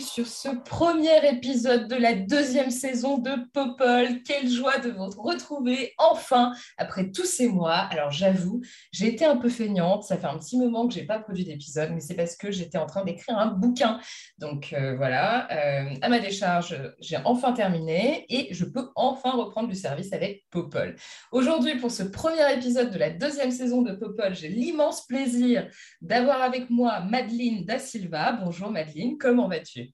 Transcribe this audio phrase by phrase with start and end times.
[0.00, 4.22] sur ce premier épisode de la deuxième saison de Popol.
[4.22, 7.76] Quelle joie de vous retrouver enfin après tous ces mois.
[7.90, 11.18] Alors j'avoue, j'ai été un peu feignante, ça fait un petit moment que j'ai pas
[11.18, 14.00] produit d'épisode, mais c'est parce que j'étais en train d'écrire un bouquin.
[14.38, 19.68] Donc euh, voilà, euh, à ma décharge, j'ai enfin terminé et je peux enfin reprendre
[19.68, 20.96] du service avec Popol.
[21.30, 25.68] Aujourd'hui, pour ce premier épisode de la deuxième saison de Popol, j'ai l'immense plaisir
[26.00, 28.32] d'avoir avec moi Madeleine Da Silva.
[28.32, 29.89] Bonjour Madeleine, comment vas-tu?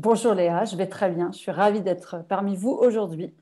[0.00, 1.32] Bonjour Léa, je vais très bien.
[1.32, 3.34] Je suis ravie d'être parmi vous aujourd'hui.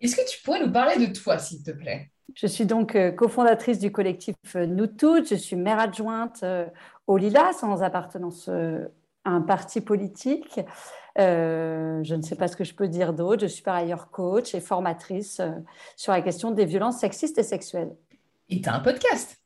[0.00, 2.10] Est-ce que tu pourrais nous parler de toi, s'il te plaît?
[2.34, 5.28] Je suis donc euh, cofondatrice du collectif euh, Nous Toutes.
[5.28, 6.64] Je suis maire adjointe euh,
[7.06, 10.58] au Lila, sans appartenance à un parti politique.
[11.18, 13.42] Euh, je ne sais pas ce que je peux dire d'autre.
[13.42, 15.42] Je suis par ailleurs coach et formatrice
[15.94, 17.94] sur la question des violences sexistes et sexuelles.
[18.48, 19.36] Et tu as un podcast?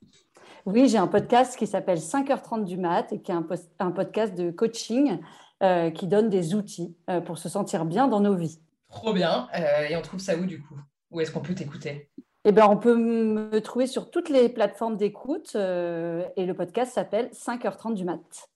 [0.65, 3.35] Oui, j'ai un podcast qui s'appelle 5h30 du mat et qui est
[3.81, 5.19] un podcast de coaching
[5.63, 8.61] euh, qui donne des outils euh, pour se sentir bien dans nos vies.
[8.89, 9.49] Trop bien.
[9.55, 10.79] Euh, et on trouve ça où du coup?
[11.11, 12.11] Où est-ce qu'on peut t'écouter?
[12.45, 16.93] Eh ben, on peut me trouver sur toutes les plateformes d'écoute euh, et le podcast
[16.93, 18.49] s'appelle 5h30 du mat.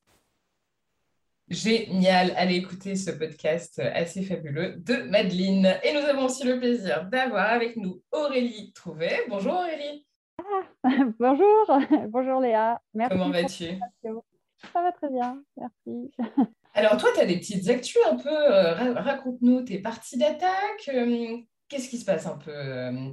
[1.48, 5.78] Génial, allez écouter ce podcast assez fabuleux de Madeleine.
[5.84, 9.10] Et nous avons aussi le plaisir d'avoir avec nous Aurélie Trouvé.
[9.28, 10.04] Bonjour Aurélie,
[11.18, 12.80] Bonjour, bonjour Léa.
[12.94, 13.16] Merci.
[13.16, 13.78] comment vas-tu?
[14.72, 16.10] Ça va très bien, merci.
[16.76, 20.88] Alors toi, tu as des petites actus un peu, euh, ra- raconte-nous tes parties d'attaque.
[20.92, 21.36] euh,
[21.68, 22.52] Qu'est-ce qui se passe un peu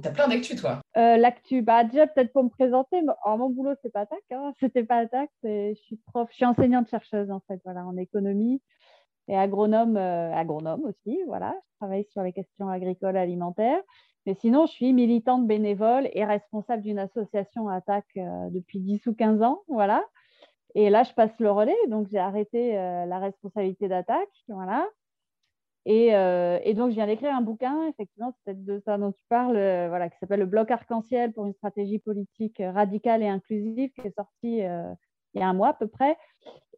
[0.00, 3.72] Tu as plein d'actus toi Euh, L'actu, bah déjà peut-être pour me présenter, mon boulot
[3.82, 4.52] c'est pas attaque, hein.
[4.60, 8.62] c'était pas attaque, je suis prof, je suis enseignante chercheuse en fait, voilà, en économie
[9.26, 13.80] et agronome, euh, agronome aussi, voilà, je travaille sur les questions agricoles alimentaires.
[14.26, 19.14] Mais sinon, je suis militante bénévole et responsable d'une association attaque euh, depuis 10 ou
[19.14, 20.04] 15 ans, voilà.
[20.74, 24.88] Et là, je passe le relais, donc j'ai arrêté euh, la responsabilité d'attaque, voilà.
[25.86, 29.12] Et, euh, et donc, je viens d'écrire un bouquin, effectivement, c'est peut-être de ça dont
[29.12, 33.28] tu parles, euh, voilà, qui s'appelle Le Bloc Arc-en-Ciel pour une stratégie politique radicale et
[33.28, 34.58] inclusive, qui est sorti
[35.34, 36.16] il y a un mois à peu près.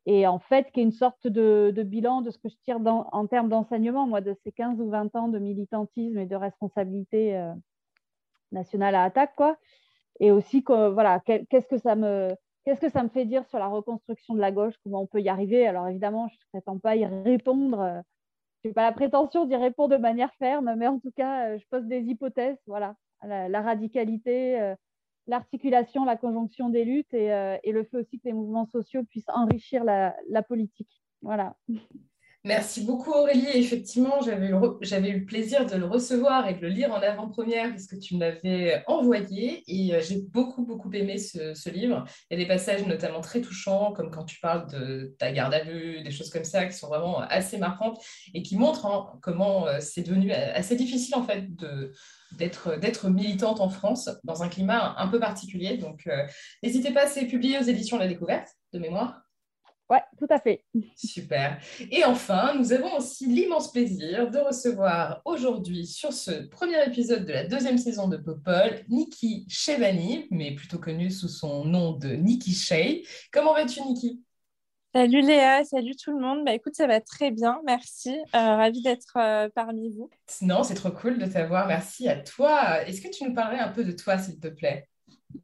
[0.06, 3.26] Et en fait, qui est une sorte de, bilan de ce que je tire en
[3.26, 7.40] termes d'enseignement, moi, de ces 15 ou 20 ans de militantisme et de responsabilité
[8.52, 9.56] nationale à attaque, quoi.
[10.20, 12.34] Et aussi, voilà, qu'est-ce que ça me
[12.66, 14.75] Qu'est-ce que ça me fait dire sur la reconstruction de la gauche?
[14.82, 15.69] Comment on peut y arriver?
[15.69, 17.81] Alors évidemment, je ne prétends pas y répondre.
[17.81, 18.00] euh,
[18.65, 21.59] Je n'ai pas la prétention d'y répondre de manière ferme, mais en tout cas, euh,
[21.59, 22.59] je pose des hypothèses.
[22.66, 24.75] Voilà, la, radicalité, euh,
[25.28, 27.28] l'articulation, la conjonction des luttes et,
[27.62, 31.03] et le fait aussi que les mouvements sociaux puissent enrichir la, la politique.
[31.22, 31.54] Voilà.
[32.46, 33.48] Merci beaucoup Aurélie.
[33.54, 34.46] Effectivement, j'avais
[35.10, 38.20] eu, le plaisir de le recevoir et de le lire en avant-première puisque tu me
[38.20, 42.04] l'avais envoyé et euh, j'ai beaucoup, beaucoup aimé ce, livre.
[42.30, 45.54] Il y a des passages notamment très touchants comme quand tu parles de ta garde
[45.54, 48.00] à vue, des choses comme ça qui sont vraiment assez marquantes
[48.32, 51.46] et qui montrent hein, comment euh, c'est devenu assez difficile en fait
[52.38, 55.78] d'être, militante en France dans un climat un peu particulier.
[55.78, 56.22] Donc euh,
[56.62, 59.25] n'hésitez pas, c'est publié aux éditions La Découverte de mémoire.
[59.88, 60.64] Ouais, tout à fait.
[60.97, 61.60] Super.
[61.92, 67.32] Et enfin, nous avons aussi l'immense plaisir de recevoir aujourd'hui sur ce premier épisode de
[67.32, 72.52] la deuxième saison de Popol, Niki Shevani, mais plutôt connue sous son nom de Niki
[72.52, 73.02] Shea.
[73.32, 74.22] Comment vas-tu, Niki
[74.92, 76.44] Salut Léa, salut tout le monde.
[76.44, 78.16] Bah écoute, ça va très bien, merci.
[78.34, 80.08] Euh, ravie d'être euh, parmi vous.
[80.41, 81.68] Non, c'est trop cool de t'avoir.
[81.68, 82.82] Merci à toi.
[82.86, 84.88] Est-ce que tu nous parlerais un peu de toi, s'il te plaît?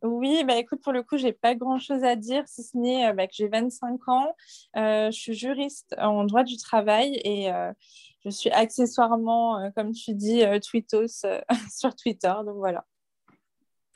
[0.02, 3.12] Oui, bah écoute, pour le coup, j'ai pas grand-chose à dire, si ce n'est euh,
[3.12, 4.34] bah, que j'ai 25 ans.
[4.76, 7.72] Euh, je suis juriste en droit du travail et euh,
[8.24, 11.24] je suis accessoirement, comme tu dis, tweetos
[11.70, 12.32] sur Twitter.
[12.44, 12.84] Donc voilà.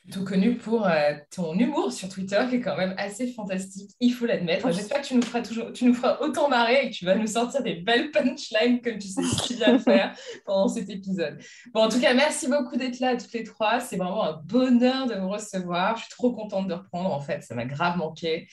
[0.07, 4.13] Plutôt connue pour euh, ton humour sur Twitter, qui est quand même assez fantastique, il
[4.13, 4.71] faut l'admettre.
[4.71, 7.17] J'espère que tu nous feras toujours, tu nous feras autant marrer et que tu vas
[7.17, 10.15] nous sortir des belles punchlines comme tu sais si bien faire
[10.47, 11.39] pendant cet épisode.
[11.75, 13.81] Bon, en tout cas, merci beaucoup d'être là toutes les trois.
[13.81, 15.97] C'est vraiment un bonheur de vous recevoir.
[15.97, 18.47] Je suis trop contente de reprendre, en fait, ça m'a grave manqué.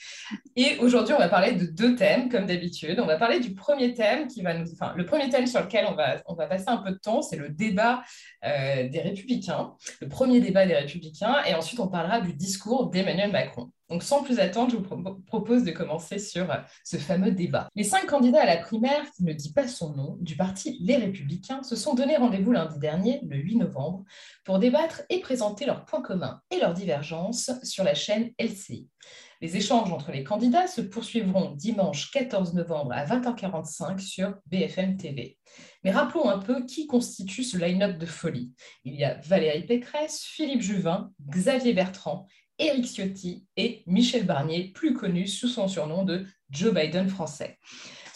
[0.56, 2.98] Et aujourd'hui, on va parler de deux thèmes, comme d'habitude.
[2.98, 5.86] On va parler du premier thème qui va nous, enfin, le premier thème sur lequel
[5.88, 8.02] on va, on va passer un peu de temps, c'est le débat
[8.44, 11.43] euh, des Républicains, le premier débat des Républicains.
[11.46, 13.70] Et ensuite on parlera du discours d'Emmanuel Macron.
[13.90, 17.68] Donc sans plus attendre, je vous propose de commencer sur euh, ce fameux débat.
[17.74, 20.96] Les cinq candidats à la primaire, qui ne dit pas son nom, du parti Les
[20.96, 24.04] Républicains, se sont donné rendez-vous lundi dernier, le 8 novembre,
[24.44, 28.88] pour débattre et présenter leurs points communs et leurs divergences sur la chaîne LCI.
[29.40, 35.36] Les échanges entre les candidats se poursuivront dimanche 14 novembre à 20h45 sur BFM TV.
[35.82, 38.52] Mais rappelons un peu qui constitue ce line-up de folie.
[38.84, 42.26] Il y a Valérie Pécresse, Philippe Juvin, Xavier Bertrand,
[42.58, 47.58] Éric Ciotti et Michel Barnier, plus connu sous son surnom de Joe Biden français.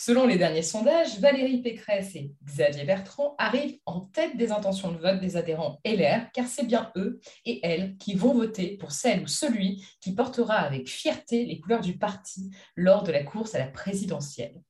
[0.01, 4.99] Selon les derniers sondages, Valérie Pécresse et Xavier Bertrand arrivent en tête des intentions de
[4.99, 9.23] vote des adhérents LR, car c'est bien eux et elles qui vont voter pour celle
[9.23, 13.59] ou celui qui portera avec fierté les couleurs du parti lors de la course à
[13.59, 14.63] la présidentielle.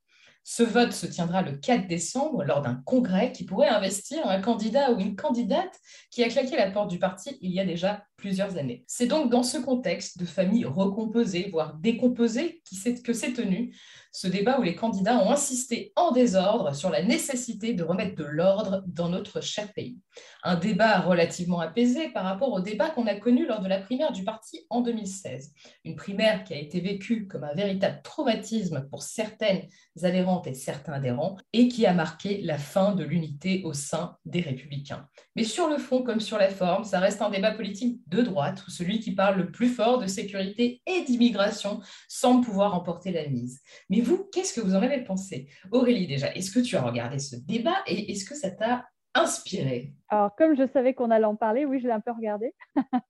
[0.51, 4.93] Ce vote se tiendra le 4 décembre lors d'un congrès qui pourrait investir un candidat
[4.93, 5.79] ou une candidate
[6.11, 8.83] qui a claqué la porte du parti il y a déjà plusieurs années.
[8.87, 12.63] C'est donc dans ce contexte de famille recomposée, voire décomposée,
[13.05, 13.77] que s'est tenu
[14.19, 18.25] ce débat où les candidats ont insisté en désordre sur la nécessité de remettre de
[18.25, 20.01] l'ordre dans notre cher pays.
[20.43, 24.11] Un débat relativement apaisé par rapport au débat qu'on a connu lors de la primaire
[24.11, 25.53] du parti en 2016.
[25.85, 29.69] Une primaire qui a été vécue comme un véritable traumatisme pour certaines
[30.03, 34.41] adhérentes et certains adhérents et qui a marqué la fin de l'unité au sein des
[34.41, 35.07] républicains.
[35.37, 38.65] Mais sur le fond comme sur la forme, ça reste un débat politique de droite
[38.67, 41.79] où celui qui parle le plus fort de sécurité et d'immigration
[42.09, 43.61] semble pouvoir emporter la mise.
[43.89, 45.49] Mais qu'est-ce que vous en avez pensé?
[45.71, 49.93] Aurélie, déjà, est-ce que tu as regardé ce débat et est-ce que ça t'a inspiré?
[50.09, 52.55] Alors, comme je savais qu'on allait en parler, oui, je l'ai un peu regardé.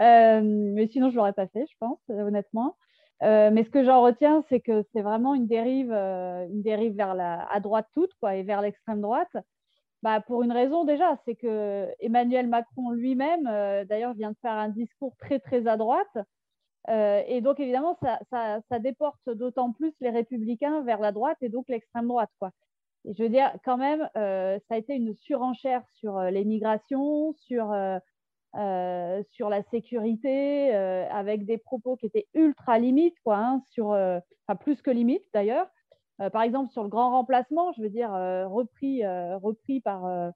[0.00, 2.76] Euh, mais sinon, je l'aurais pas fait, je pense, honnêtement.
[3.22, 6.94] Euh, mais ce que j'en retiens, c'est que c'est vraiment une dérive, euh, une dérive
[6.94, 9.36] vers la, à droite toute, quoi, et vers l'extrême droite.
[10.02, 14.52] Bah, pour une raison déjà, c'est que Emmanuel Macron lui-même, euh, d'ailleurs, vient de faire
[14.52, 16.18] un discours très très à droite.
[16.88, 17.96] Euh, et donc évidemment,
[18.30, 22.30] ça, ça, déporte d'autant plus les républicains vers la droite et donc l'extrême droite.
[22.38, 22.50] Quoi.
[23.04, 27.74] Je veux dire, quand même, euh, ça a été une surenchère sur les migrations, sur,
[29.30, 34.82] sur la sécurité, avec des propos qui étaient ultra limites, quoi, hein, sur, enfin plus
[34.82, 35.68] que limites d'ailleurs.
[36.22, 40.32] Euh, par exemple, sur le grand remplacement, je veux dire, euh, repris, euh, repris par,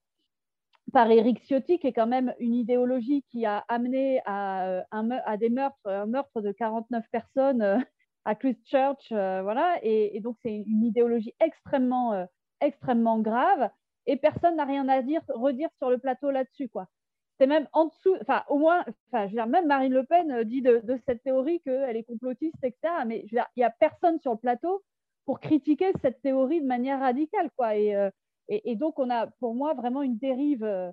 [0.93, 5.51] par Éric Ciotti, qui est quand même une idéologie qui a amené à, à des
[5.51, 7.85] meurtres, un meurtre de 49 personnes
[8.25, 12.27] à Christchurch, voilà, et, donc c'est une idéologie extrêmement,
[12.61, 13.71] extrêmement grave,
[14.07, 16.89] et personne n'a rien à dire, redire sur le plateau là-dessus, quoi.
[17.39, 20.43] C'est même en dessous, enfin au moins, enfin je veux dire, même Marine Le Pen
[20.45, 22.95] dit de, cette théorie qu'elle est complotiste, etc.
[23.07, 24.83] Mais je veux dire, il n'y a personne sur le plateau
[25.27, 27.51] pour critiquer cette théorie de manière radicale.
[27.57, 27.75] Quoi.
[27.77, 28.11] Euh,
[28.49, 30.91] et, donc, on a pour moi vraiment une dérive, euh,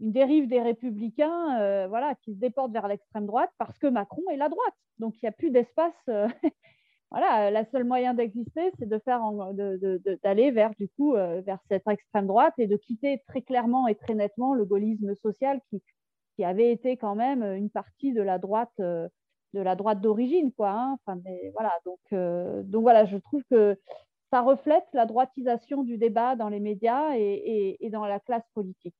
[0.00, 4.22] une dérive des républicains euh, voilà, qui se déportent vers l'extrême droite parce que Macron
[4.30, 4.74] est la droite.
[4.98, 5.94] Donc, il n'y a plus d'espace.
[7.10, 9.22] voilà, la seule moyen d'exister, c'est de faire
[10.22, 14.14] d'aller vers du coup vers cette extrême droite et de quitter très clairement et très
[14.14, 15.82] nettement le gaullisme social qui,
[16.36, 18.80] qui avait été quand même une partie de la droite
[19.54, 20.70] de la droite d'origine, quoi.
[20.70, 20.98] Hein.
[21.06, 21.20] Enfin,
[21.54, 23.78] voilà, donc, euh, donc voilà, je trouve que
[24.30, 28.94] ça reflète la droitisation du débat dans les médias et, dans la classe politique.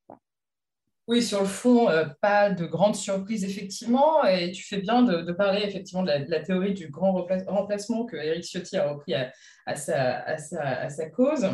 [1.06, 4.24] Oui, sur le fond, euh, pas de grande surprise, effectivement.
[4.24, 7.12] Et tu fais bien de, parler, effectivement, de la, théorie du grand
[7.46, 11.48] remplacement que Eric Ciotti a repris à, sa, cause.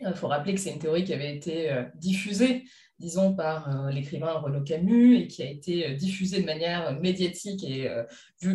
[0.00, 2.64] Il faut rappeler que c'est une théorie qui avait été euh, diffusée
[3.00, 7.64] disons, par euh, l'écrivain Renaud Camus et qui a été euh, diffusé de manière médiatique
[7.64, 8.04] et euh,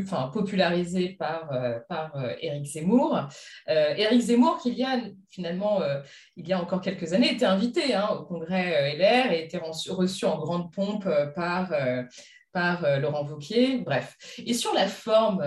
[0.03, 1.49] enfin, popularisé par,
[1.89, 3.27] par Éric Zemmour.
[3.67, 4.99] Éric Zemmour, qui il y a
[5.29, 5.81] finalement,
[6.35, 10.25] il y a encore quelques années, était invité hein, au congrès LR et était reçu
[10.25, 11.71] en grande pompe par
[12.51, 14.15] par Laurent Wauquiez, bref.
[14.45, 15.43] Et sur la forme,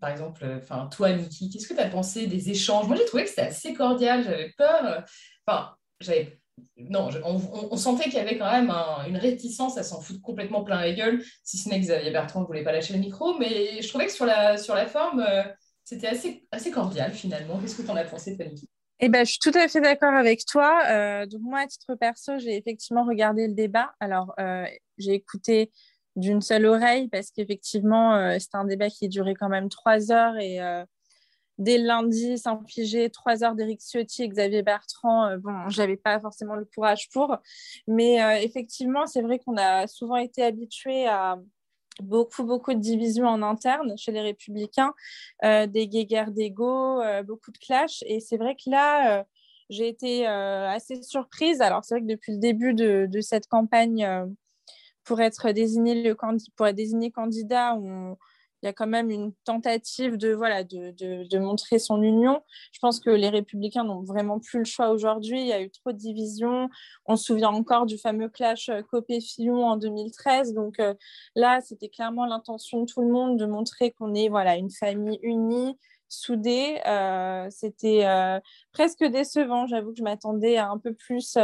[0.00, 2.86] par exemple, toi, Niki, qu'est-ce que tu as pensé des échanges?
[2.86, 5.04] Moi, j'ai trouvé que c'était assez cordial, j'avais peur,
[5.46, 6.40] enfin, j'avais
[6.78, 8.70] non, on, sentait qu'il y avait quand même
[9.08, 12.40] une réticence à s'en foutre complètement plein la gueule, si ce n'est que Xavier Bertrand
[12.40, 15.42] ne voulait pas lâcher le micro, mais je trouvais que sur la, forme, euh,
[15.84, 17.58] c'était assez, cordial finalement.
[17.58, 18.68] Qu'est-ce que tu en as pensé, Fanny?
[19.00, 20.82] Eh ben, je suis tout à fait d'accord avec toi.
[20.88, 23.92] Euh, donc moi, à titre perso, j'ai effectivement regardé le débat.
[24.00, 24.64] Alors, euh,
[24.96, 25.70] j'ai écouté
[26.14, 30.58] d'une seule oreille parce qu'effectivement, c'était un débat qui durait quand même trois heures et
[31.58, 36.20] dès lundi, sans figer, trois heures d'Éric Ciotti et Xavier Bertrand, euh, bon, j'avais pas
[36.20, 37.36] forcément le courage pour.
[37.86, 41.38] Mais euh, effectivement, c'est vrai qu'on a souvent été habitué à
[42.02, 44.92] beaucoup, beaucoup de divisions en interne chez les Républicains,
[45.44, 48.02] euh, des guéguerres d'ego, beaucoup de clashs.
[48.06, 49.24] Et c'est vrai que là,
[49.70, 51.62] j'ai été assez surprise.
[51.62, 54.06] Alors, c'est vrai que depuis le début de, de cette campagne
[55.04, 58.18] pour être désigné, le, pour être désigné candidat, on,
[58.62, 62.42] il y a quand même une tentative de, voilà, de, de, montrer son union.
[62.72, 65.40] Je pense que les républicains n'ont vraiment plus le choix aujourd'hui.
[65.40, 66.68] Il y a eu trop de divisions.
[67.04, 70.54] On se souvient encore du fameux clash euh, Copé-Fillon en 2013.
[70.54, 70.94] Donc euh,
[71.34, 75.18] là, c'était clairement l'intention de tout le monde de montrer qu'on est voilà, une famille
[75.22, 75.76] unie,
[76.08, 76.80] soudée.
[76.86, 78.06] Euh, c'était
[78.72, 79.66] presque décevant.
[79.66, 81.36] J'avoue que je m'attendais à un peu plus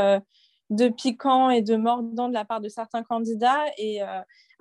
[0.72, 3.64] de piquant et de mordant de la part de certains candidats.
[3.78, 4.02] Et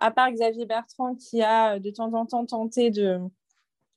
[0.01, 3.20] à part Xavier Bertrand qui a euh, de temps en temps tenté de,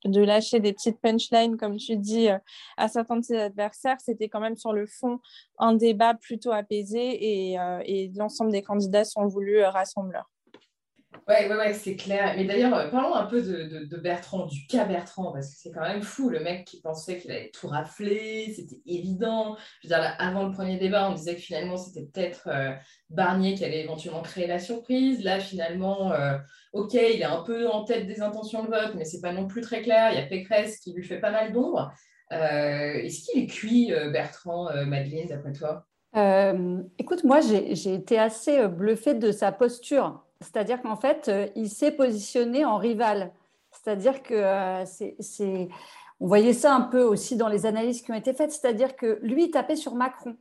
[0.04, 2.38] de lâcher des petites punchlines, comme tu dis, euh,
[2.76, 5.18] à certains de ses adversaires, c'était quand même sur le fond
[5.58, 10.30] un débat plutôt apaisé et, euh, et l'ensemble des candidats sont voulus rassembleurs.
[11.26, 12.34] Ouais, ouais, ouais, c'est clair.
[12.36, 15.80] Mais d'ailleurs, euh, parlons un peu de, Bertrand, du cas Bertrand, parce que c'est quand
[15.80, 19.56] même fou, le mec qui pensait qu'il allait tout rafler, c'était évident.
[19.82, 22.72] Je veux dire, avant le premier débat, on disait que finalement, c'était peut-être euh,
[23.08, 25.24] Barnier qui allait éventuellement créer la surprise.
[25.24, 26.36] Là, finalement, euh,
[26.74, 29.46] ok, il est un peu en tête des intentions de vote, mais c'est pas non
[29.46, 30.12] plus très clair.
[30.12, 31.92] Il y a Pécresse qui lui fait pas mal d'ombre.
[32.30, 35.86] Est-ce qu'il est cuit, Bertrand, Madeleine, d'après toi?
[36.98, 41.92] Écoute, moi, j'ai été assez bluffée de sa posture c'est-à-dire qu'en fait, euh, il s'est
[41.92, 43.32] positionné en rival.
[43.72, 45.68] C'est-à-dire que euh, c'est,
[46.20, 49.18] on voyait ça un peu aussi dans les analyses qui ont été faites, c'est-à-dire que
[49.22, 50.36] lui, tapait sur Macron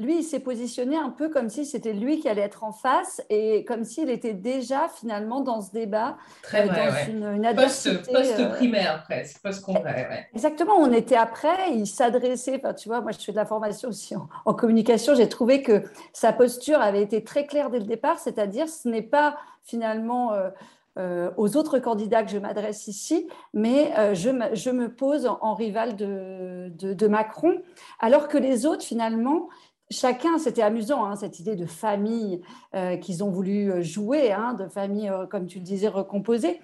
[0.00, 3.20] lui, il s'est positionné un peu comme si c'était lui qui allait être en face
[3.30, 6.16] et comme s'il était déjà finalement dans ce débat.
[6.42, 10.28] Très euh, dans une, Post-primaire presque, post-congrès.
[10.34, 13.88] Exactement, on était après, il s'adressait, enfin, tu vois, moi je fais de la formation
[13.88, 14.14] aussi
[14.44, 18.68] en, communication, j'ai trouvé que sa posture avait été très claire dès le départ, c'est-à-dire
[18.68, 20.32] ce n'est pas finalement...
[20.32, 20.50] Euh,
[20.96, 25.54] euh, aux autres candidats que je m'adresse ici, mais je, me, je, me, pose en,
[25.54, 27.62] rival de, de, de, Macron,
[28.00, 29.48] alors que les autres, finalement,
[29.90, 32.40] chacun, c'était amusant, hein, cette idée de famille
[32.74, 36.60] euh, qu'ils ont voulu euh, jouer, hein, de famille, euh, comme tu le disais, recomposée.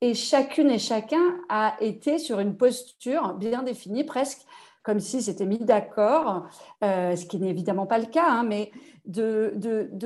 [0.00, 4.42] Et chacune et chacun a été sur une posture bien définie, presque
[4.84, 6.46] comme si c'était mis d'accord,
[6.80, 8.70] ce qui n'est évidemment pas le cas, hein, mais
[9.04, 9.52] de,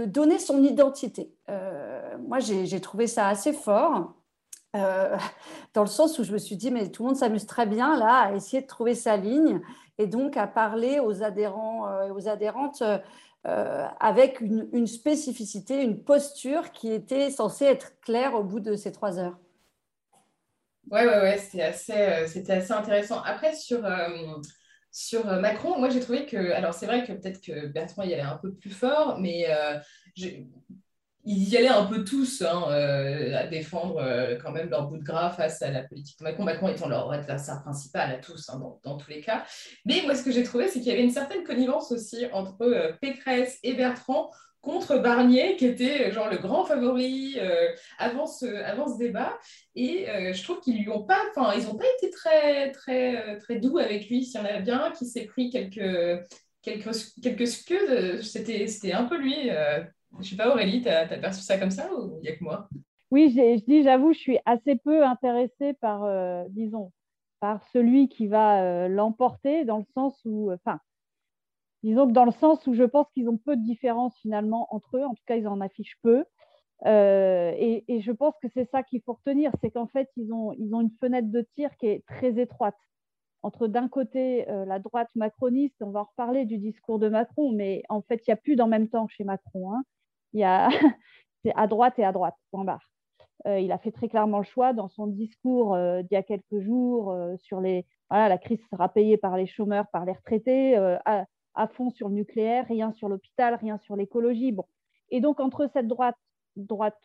[0.07, 1.31] donner son identité.
[2.27, 4.15] moi, j'ai trouvé ça assez fort.
[4.73, 7.97] dans le sens où je me suis dit, mais tout le monde s'amuse très bien
[7.97, 9.61] là à essayer de trouver sa ligne
[9.99, 12.83] et donc à parler aux adhérents et euh, aux adhérentes
[13.47, 18.93] euh, avec une, spécificité, une posture qui était censée être claire au bout de ces
[18.93, 19.39] trois heures.
[20.91, 23.21] Ouais, ouais, ouais, c'était assez, euh, c'était assez intéressant.
[23.23, 23.81] Après, sur,
[24.91, 28.23] sur Macron, moi j'ai trouvé que, alors c'est vrai que peut-être que Bertrand y allait
[28.23, 29.47] un peu plus fort, mais
[31.25, 34.99] ils y allaient un peu tous hein, euh, à défendre euh, quand même leur bout
[34.99, 36.45] de gras face à la politique de Macron.
[36.45, 39.45] Macron étant leur adversaire principal à tous, hein, dans, tous les cas.
[39.85, 42.63] Mais moi, ce que j'ai trouvé, c'est qu'il y avait une certaine connivence aussi entre
[42.63, 42.93] euh,
[43.63, 47.37] et Bertrand contre Barnier, qui était genre le grand favori
[47.99, 49.37] avant, ce, avant ce débat.
[49.75, 53.57] Et je trouve qu'ils lui ont pas, enfin, ils n'ont pas été très, très, très
[53.57, 54.25] doux avec lui.
[54.25, 56.25] S'il y en a bien qui s'est pris quelques,
[56.63, 57.49] quelques, quelques
[58.23, 59.51] c'était un peu lui
[60.21, 62.45] je sais pas, Aurélie, tu as, perçu ça comme ça ou il n'y a que
[62.45, 62.69] moi?
[63.11, 66.93] Oui, je dis, j'avoue, je suis assez peu intéressée par, euh, disons,
[67.41, 70.81] par celui qui va euh, l'emporter, dans le sens où, euh, enfin,
[71.83, 74.97] disons que dans le sens où je pense qu'ils ont peu de différence finalement entre
[74.97, 76.25] eux, en tout cas, ils en affichent peu.
[76.87, 80.75] et, je pense que c'est ça qu'il faut retenir, c'est qu'en fait, ils ont, ils
[80.75, 82.77] ont une fenêtre de tir qui est très étroite
[83.43, 87.83] entre d'un côté la droite macroniste, on va en reparler du discours de Macron, mais
[87.89, 89.75] en fait, il n'y a plus d'en même temps chez Macron.
[89.75, 89.83] Hein
[90.33, 90.69] il y a
[91.45, 92.89] c'est à droite et à droite, point barre.
[93.47, 96.23] Euh, il a fait très clairement le choix dans son discours euh, d'il y a
[96.23, 100.13] quelques jours euh, sur les, voilà, la crise sera payée par les chômeurs, par les
[100.13, 104.53] retraités, à, à, fond sur le nucléaire, rien sur l'hôpital, rien sur l'écologie.
[104.53, 104.67] Bon.
[105.11, 106.17] Et donc, entre cette droite,
[106.57, 107.01] droite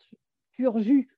[0.52, 1.08] pure jus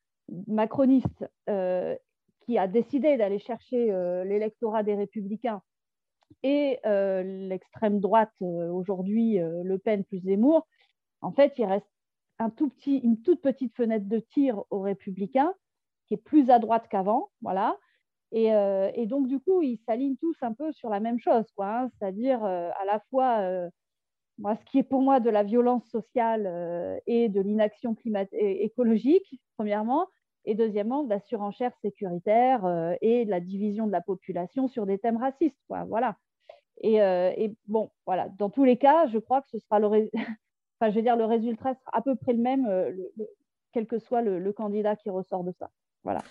[0.47, 3.87] macroniste qui a décidé d'aller chercher
[4.25, 5.61] l'électorat des républicains
[6.45, 10.67] et l'extrême droite aujourd'hui, Le Pen plus Zemmour,
[11.21, 11.91] en fait, il reste
[12.49, 15.53] tout petit, une toute petite fenêtre de tir aux républicains,
[16.07, 17.31] qui est plus à droite qu'avant.
[17.43, 17.77] Voilà.
[18.33, 21.67] Et, euh, donc, du coup, ils s'alignent tous un peu sur la même chose, quoi,
[21.67, 21.91] hein.
[21.93, 23.69] c'est-à-dire euh, à la fois euh,
[24.39, 27.95] moi, ce qui est pour moi de la violence sociale et de l'inaction
[28.33, 30.07] écologique, premièrement,
[30.47, 34.99] et deuxièmement, de la surenchère sécuritaire et de la division de la population sur des
[34.99, 35.61] thèmes racistes.
[35.69, 36.17] Quoi, voilà.
[36.81, 40.09] Et, et, bon, voilà, dans tous les cas, je crois que ce sera le,
[40.81, 42.93] Enfin, je veux dire, le résultat sera à peu près le même, euh,
[43.73, 45.71] quel que soit le, candidat qui ressort de ça.
[46.05, 46.23] Voilà.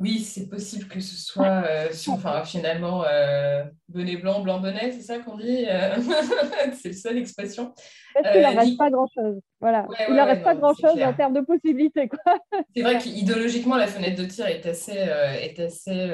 [0.00, 5.02] Oui, c'est possible que ce soit euh, enfin, finalement euh, bonnet blanc, blanc bonnet, c'est
[5.02, 5.96] ça qu'on dit euh,
[6.80, 7.74] C'est ça l'expression.
[8.14, 9.42] Parce qu'il reste pas grand-chose.
[9.60, 9.86] Voilà.
[10.08, 12.08] il n'en reste pas grand-chose en termes de possibilités.
[12.74, 16.10] C'est vrai qu'idéologiquement, la fenêtre de tir est assez, est assez,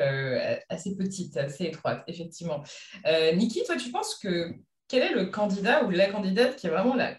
[0.68, 2.64] assez petite, assez étroite, effectivement.
[3.34, 4.52] Niki, toi, tu penses que
[4.88, 7.14] quel est le candidat ou la candidate qui a vraiment la,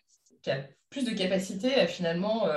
[0.51, 2.47] a plus de capacité à finalement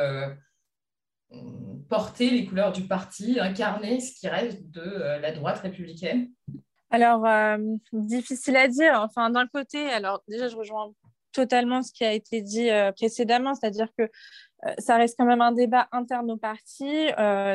[1.90, 6.30] porter les couleurs du parti, incarner ce qui reste de euh, la droite républicaine
[6.90, 7.58] Alors, euh,
[7.92, 9.00] difficile à dire.
[9.02, 10.92] Enfin, d'un côté, alors déjà, je rejoins
[11.32, 14.08] totalement ce qui a été dit euh, précédemment, c'est-à-dire que
[14.76, 17.06] ça reste quand même un débat interne au parti.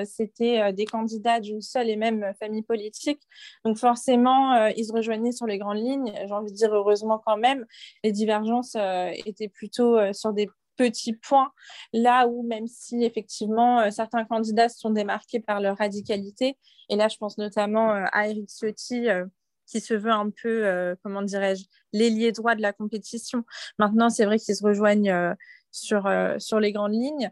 [0.06, 3.22] C'était des candidats d'une seule et même famille politique.
[3.64, 6.12] Donc forcément, ils se rejoignaient sur les grandes lignes.
[6.26, 7.64] J'ai envie de dire heureusement quand même.
[8.04, 8.76] Les divergences
[9.24, 11.52] étaient plutôt sur des petits points,
[11.94, 16.58] là où même si effectivement euh, certains candidats se sont démarqués par leur radicalité,
[16.90, 19.26] et là je pense notamment euh, à Eric Ciotti, euh,
[19.66, 23.44] qui se veut un peu, comment dirais-je, l'ailier droit de la compétition.
[23.80, 25.36] Maintenant, c'est vrai qu'ils se rejoignent
[25.72, 27.32] sur, sur les grandes lignes.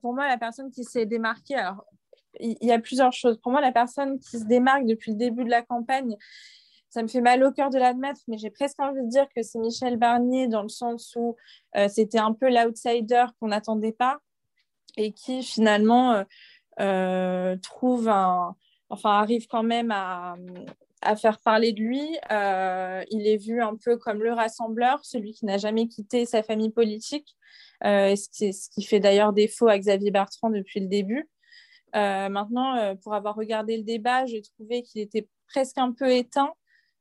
[0.00, 1.84] pour moi, la personne qui s'est démarquée, alors
[2.40, 3.38] il y, a plusieurs choses.
[3.40, 6.16] Pour moi, la personne qui se démarque depuis le début de la campagne,
[6.88, 9.42] ça me fait mal au cœur de l'admettre, mais j'ai presque envie de dire que
[9.42, 11.36] c'est Michel Barnier dans le sens où
[11.76, 14.18] euh, c'était un peu l'outsider qu'on n'attendait pas
[14.96, 16.24] et qui finalement euh,
[16.80, 18.56] euh, trouve un,
[18.88, 20.36] enfin arrive quand même à,
[21.02, 22.18] à faire parler de lui.
[23.10, 26.70] il est vu un peu comme le rassembleur, celui qui n'a jamais quitté sa famille
[26.70, 27.36] politique,
[27.82, 31.28] ce, ce qui fait d'ailleurs défaut à Xavier Bertrand depuis le début.
[31.94, 36.52] maintenant, pour avoir regardé le débat, j'ai trouvé qu'il était presque un peu éteint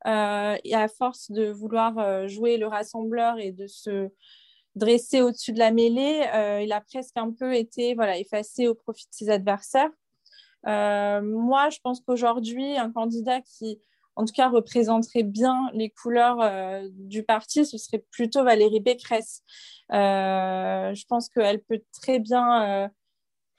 [0.06, 4.10] euh, et à force de vouloir euh, jouer le rassembleur et de se
[4.75, 8.75] dresser au-dessus de la mêlée, euh, il a presque un peu été voilà, effacé au
[8.75, 9.89] profit de ses adversaires.
[10.66, 13.80] Moi, je pense qu'aujourd'hui, un candidat qui,
[14.16, 19.44] en tout cas, représenterait bien les couleurs du parti, ce serait plutôt Valérie Pécresse.
[19.92, 22.92] je pense qu'elle peut très bien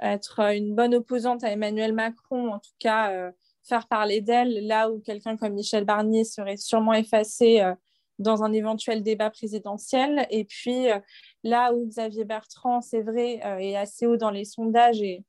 [0.01, 3.33] être une bonne opposante à Emmanuel Macron, en tout cas
[3.69, 7.75] faire parler d'elle, là où quelqu'un comme Michel Barnier serait sûrement effacé euh,
[8.19, 10.27] dans un éventuel débat présidentiel.
[10.31, 10.99] Et puis euh,
[11.45, 15.25] là où Xavier Bertrand, c'est vrai, euh, est assez haut dans les sondages et,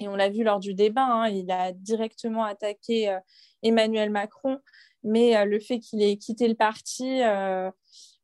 [0.00, 3.16] et on l'a vu lors du débat, hein, il a directement attaqué
[3.62, 4.58] Emmanuel Macron,
[5.04, 7.22] mais le fait qu'il ait quitté le parti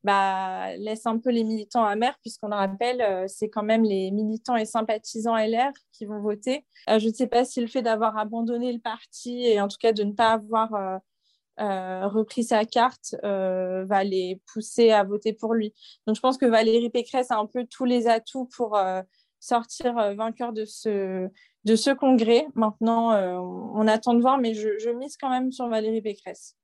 [0.06, 4.12] bah, laisse un peu les militants amers, puisqu'on le rappelle, euh, c'est quand même les
[4.12, 6.64] militants et sympathisants LR qui vont voter.
[6.88, 9.78] Euh, je ne sais pas si le fait d'avoir abandonné le parti et en tout
[9.80, 11.00] cas de ne pas avoir
[11.58, 15.74] euh, repris sa carte va les pousser à voter pour lui.
[16.06, 18.78] Donc je pense que Valérie Pécresse a un peu tous les atouts pour
[19.40, 21.28] sortir vainqueur de ce,
[21.66, 22.46] de ce congrès.
[22.54, 23.12] Maintenant,
[23.74, 26.56] on attend de voir, mais je, mise quand même sur Valérie Pécresse.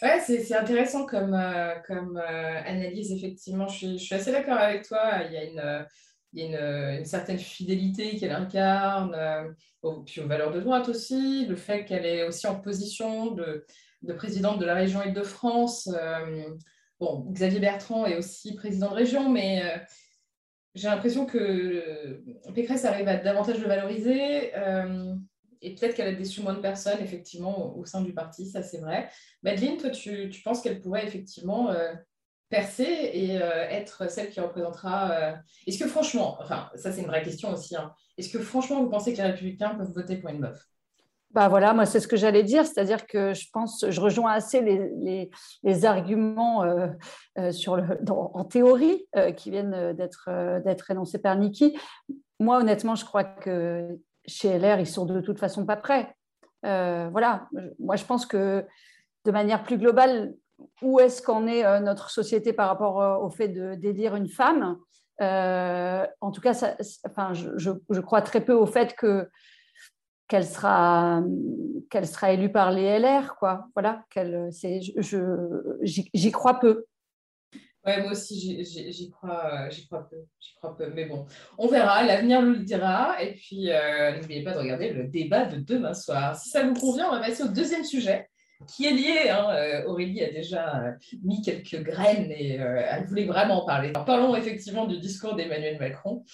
[0.00, 3.66] Ouais, c'est intéressant comme, euh, comme euh, analyse, effectivement.
[3.66, 5.24] Je suis, je suis assez d'accord avec toi.
[5.26, 5.86] Il y a une,
[6.32, 9.48] il y a une, une certaine fidélité qu'elle incarne, euh,
[10.06, 13.66] puis aux valeurs de droite aussi, le fait qu'elle est aussi en position de,
[14.02, 15.88] de présidente de la région Île-de-France.
[17.00, 19.62] bon, Xavier Bertrand est aussi président de région, mais
[20.78, 22.22] j'ai l'impression que
[22.54, 24.52] Pécresse arrive à davantage le valoriser
[25.60, 28.78] et peut-être qu'elle a déçu moins de personnes, effectivement, au, sein du parti, ça c'est
[28.78, 29.10] vrai.
[29.42, 31.92] Madeleine, toi, tu, tu penses qu'elle pourrait effectivement euh,
[32.48, 35.10] percer et euh, être celle qui représentera.
[35.12, 35.32] Euh,
[35.66, 38.90] est-ce que franchement, enfin, ça c'est une vraie question aussi, hein, est-ce que franchement vous
[38.90, 40.58] pensez que les républicains peuvent voter pour une meuf?
[41.32, 44.62] Bah voilà, moi c'est ce que j'allais dire, c'est-à-dire que je pense, je rejoins assez
[44.62, 45.30] les, les,
[45.62, 46.64] les arguments
[47.50, 51.78] sur en théorie qui viennent d'être énoncés par Niki.
[52.40, 56.14] Moi honnêtement, je crois que chez LR, ils sont de toute façon pas prêts.
[56.64, 58.64] Euh, voilà, moi je pense que
[59.24, 60.34] de manière plus globale,
[60.82, 64.78] où est-ce qu'en est euh, notre société par rapport euh, au fait d'élire une femme?
[65.20, 69.28] En tout cas, enfin, je, crois très peu au fait que
[70.28, 71.22] qu'elle sera
[71.90, 73.66] qu'elle sera élue par les LR, quoi.
[73.74, 75.18] Voilà, qu'elle, c'est, je,
[75.82, 76.84] j'y crois peu.
[77.86, 80.16] Ouais, moi aussi, j'y crois, euh, crois, peu,
[80.58, 80.90] crois peu.
[80.94, 83.22] Mais bon, on verra, l'avenir nous le dira.
[83.22, 86.36] Et puis, euh, n'oubliez pas de regarder le débat de demain soir.
[86.36, 88.28] Si ça vous convient, on va passer au deuxième sujet
[88.66, 89.30] qui est lié.
[89.30, 89.48] Hein.
[89.52, 90.82] Euh, Aurélie a déjà
[91.22, 93.92] mis quelques graines et elle voulait vraiment parler.
[93.92, 96.24] parlons effectivement du discours d'Emmanuel Macron.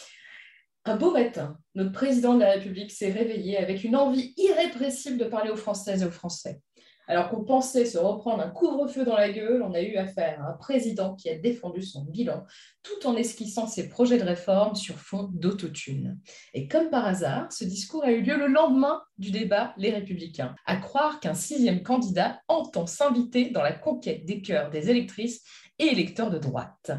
[0.86, 5.24] Un beau matin, notre président de la République s'est réveillé avec une envie irrépressible de
[5.24, 6.60] parler aux Françaises et aux Français.
[7.06, 10.50] Alors qu'on pensait se reprendre un couvre-feu dans la gueule, on a eu affaire à
[10.50, 12.44] un président qui a défendu son bilan
[12.82, 16.18] tout en esquissant ses projets de réforme sur fond d'autotune.
[16.52, 20.54] Et comme par hasard, ce discours a eu lieu le lendemain du débat Les Républicains.
[20.66, 25.42] À croire qu'un sixième candidat entend s'inviter dans la conquête des cœurs des électrices
[25.78, 26.90] et électeurs de droite.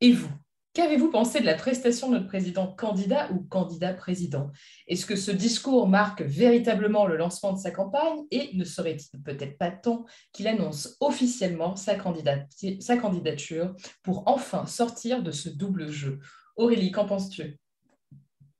[0.00, 0.30] Et vous,
[0.74, 4.50] Qu'avez-vous pensé de la prestation de notre président candidat ou candidat président?
[4.88, 9.56] Est-ce que ce discours marque véritablement le lancement de sa campagne et ne serait-il peut-être
[9.56, 16.18] pas temps qu'il annonce officiellement sa, candidature pour enfin sortir de ce double jeu?
[16.56, 17.56] Aurélie, qu'en penses-tu?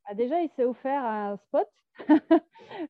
[0.04, 1.68] Ah, Déjà, il s'est offert un spot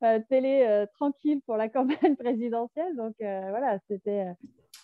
[0.03, 2.95] euh, télé euh, tranquille pour la campagne présidentielle.
[2.95, 4.27] Donc euh, voilà, c'était.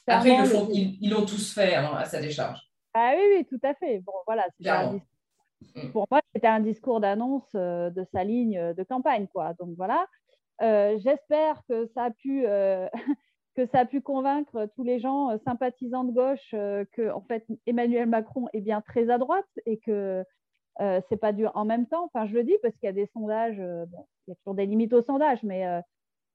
[0.07, 0.31] Après,
[0.70, 2.70] ils l'ont tous fait hein, à sa décharge.
[2.94, 4.00] Ah oui, oui, tout à fait.
[4.00, 5.90] Bon, voilà, mm.
[5.92, 9.55] pour moi, c'était un discours d'annonce euh, de sa ligne euh, de campagne, quoi.
[9.55, 10.07] Donc voilà.
[10.62, 12.44] Euh, j'espère que ça a pu
[13.57, 18.09] que ça a pu convaincre tous les gens sympathisants de gauche que en fait Emmanuel
[18.09, 20.24] Macron est bien très à droite et que
[20.79, 22.11] c'est pas dur en même temps.
[22.12, 23.59] Enfin, je le dis parce qu'il y a des sondages.
[23.88, 25.64] bon, il y a toujours des limites aux sondages, mais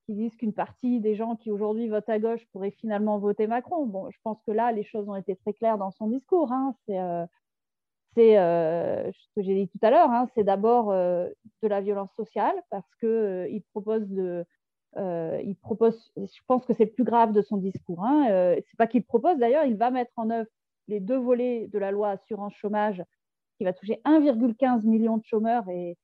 [0.06, 3.86] qui disent qu'une partie des gens qui aujourd'hui votent à gauche pourraient finalement voter Macron.
[3.86, 6.52] Bon, je pense que là, les choses ont été très claires dans son discours.
[6.52, 6.76] Hein.
[6.86, 7.26] C'est euh,
[8.18, 10.28] euh, ce que j'ai dit tout à l'heure, hein.
[10.36, 11.28] c'est d'abord euh,
[11.62, 14.46] de la violence sociale parce que il propose de,
[15.44, 18.04] il propose, je pense que c'est le plus grave de son discours.
[18.06, 18.56] Hein.
[18.68, 20.50] c'est pas qu'il propose d'ailleurs, il va mettre en œuvre
[20.88, 23.04] les deux volets de la loi assurance chômage
[23.58, 25.98] qui va toucher 1,15 million de chômeurs et,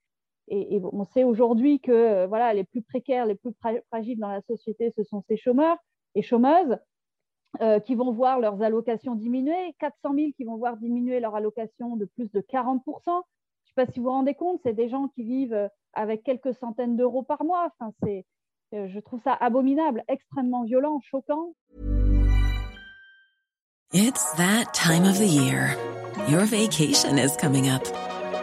[0.52, 3.54] et, on sait aujourd'hui que euh, voilà, les plus précaires, les plus
[3.88, 5.78] fragiles dans la société, ce sont ces chômeurs
[6.14, 6.78] et chômeuses
[7.62, 11.96] euh, qui vont voir leurs allocations diminuer, 400 000 qui vont voir diminuer leur allocation
[11.96, 14.90] de plus de 40% Je ne sais pas si vous vous rendez compte, c'est des
[14.90, 17.70] gens qui vivent euh, avec quelques centaines d'euros par mois.
[17.80, 18.26] Enfin, c'est,
[18.74, 21.54] je trouve ça abominable, extrêmement violent, choquant.
[23.94, 25.76] It's that time of the year.
[26.30, 27.84] Your vacation is coming up.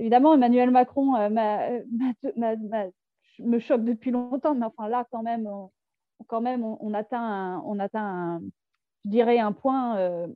[0.00, 1.82] Évidemment, Emmanuel Macron euh,
[3.38, 5.70] me choque depuis longtemps, mais enfin là, quand même, on,
[6.26, 8.40] quand même, on, atteint, un, on atteint
[9.04, 10.26] je dirais, un point, euh,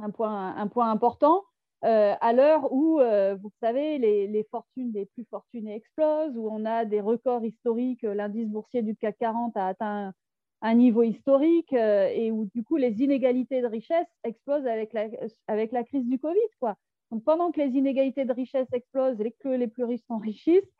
[0.00, 1.44] un point, un point important.
[1.82, 3.00] Euh, à l'heure où,
[3.40, 8.48] vous savez, les, fortunes des plus fortunés explosent, où on a des records historiques, l'indice
[8.48, 10.12] boursier du CAC 40 a atteint
[10.60, 15.06] un niveau historique et où du coup les inégalités de richesse explosent avec la,
[15.46, 16.38] avec la crise du Covid.
[16.60, 16.76] Quoi.
[17.10, 20.72] Donc, pendant que les inégalités de richesse explosent et que les plus riches s'enrichissent,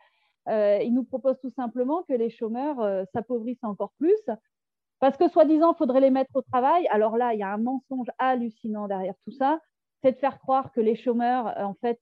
[0.48, 4.20] euh, ils nous proposent tout simplement que les chômeurs euh, s'appauvrissent encore plus.
[5.00, 6.86] Parce que, soi-disant, il faudrait les mettre au travail.
[6.88, 9.60] Alors là, il y a un mensonge hallucinant derrière tout ça.
[10.02, 11.98] C'est de faire croire que les chômeurs, euh, en fait,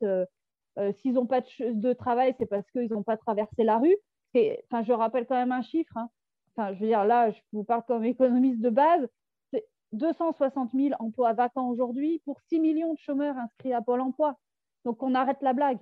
[0.99, 3.97] s'ils n'ont pas de, travail, c'est parce qu'ils n'ont pas traversé la rue.
[4.35, 5.97] Je rappelle quand même un chiffre.
[5.97, 6.09] Hein.
[6.57, 9.09] Je veux dire, là, je vous parle comme économiste de base.
[9.93, 14.37] 260 000 emplois vacants aujourd'hui pour 6 millions de chômeurs inscrits à Pôle emploi.
[14.85, 15.81] Donc, on arrête la blague.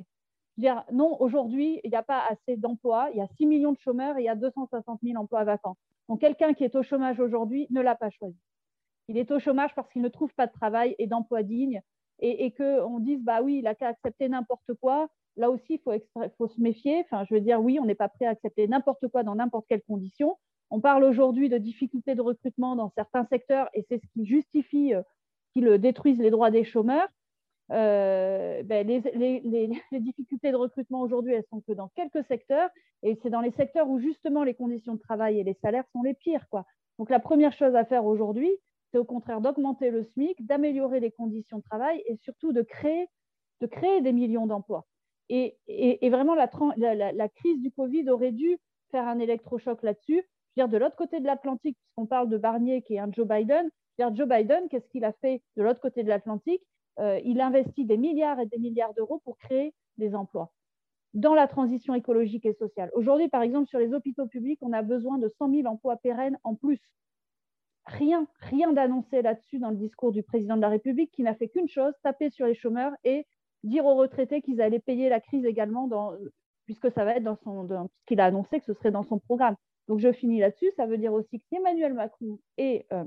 [0.57, 3.79] Dire, non, aujourd'hui, il n'y a pas assez d'emplois, il y a 6 millions de
[3.79, 5.77] chômeurs et il y a 260 000 emplois vacants.
[6.09, 8.39] Donc, quelqu'un qui est au chômage aujourd'hui ne l'a pas choisi.
[9.09, 11.83] Il est au chômage parce qu'il ne trouve pas de travail et d'emploi digne
[12.21, 15.09] et, et qu'on dise, bah oui, il a qu'à accepter n'importe quoi.
[15.37, 17.01] Là aussi, il faut, se méfier.
[17.05, 19.67] Enfin, je veux dire, oui, on n'est pas prêt à accepter n'importe quoi dans n'importe
[19.69, 20.39] quelle condition.
[20.71, 24.95] On parle aujourd'hui de difficultés de recrutement dans certains secteurs et c'est ce qui justifie
[24.95, 25.03] euh,
[25.53, 27.09] qu'ils détruisent les droits des chômeurs.
[27.73, 32.69] Euh, ben, les, difficultés de recrutement aujourd'hui, elles sont que dans quelques secteurs
[33.03, 36.03] et c'est dans les secteurs où justement les conditions de travail et les salaires sont
[36.03, 36.47] les pires.
[36.99, 38.51] Donc la première chose à faire aujourd'hui,
[38.91, 43.09] c'est au contraire d'augmenter le SMIC, d'améliorer les conditions de travail et surtout de créer,
[43.61, 44.87] de créer des millions d'emplois.
[45.29, 45.59] Et,
[46.09, 48.59] vraiment, la, la, crise du Covid aurait dû
[48.93, 50.23] faire un électrochoc là-dessus
[50.57, 54.29] de l'autre côté de l'Atlantique, puisqu'on parle de Barnier qui est un Joe Biden, Joe
[54.29, 56.63] Biden, qu'est-ce qu'il a fait de l'autre côté de l'Atlantique?
[56.99, 60.51] Euh, Il investit des milliards et des milliards d'euros pour créer des emplois
[61.15, 62.91] dans la transition écologique et sociale.
[62.93, 66.39] Aujourd'hui, par exemple, sur les hôpitaux publics, on a besoin de 100 000 emplois pérennes
[66.45, 66.79] en plus.
[67.87, 71.49] Rien, rien d'annoncé là-dessus dans le discours du président de la République qui n'a fait
[71.49, 73.27] qu'une chose, taper sur les chômeurs et
[73.65, 75.89] dire aux retraités qu'ils allaient payer la crise également,
[76.67, 79.57] puisque ça va être dans son, a annoncé que ce serait dans son programme.
[79.89, 80.71] Donc je finis là-dessus.
[80.77, 83.05] Ça veut dire aussi que si Emmanuel Macron est euh,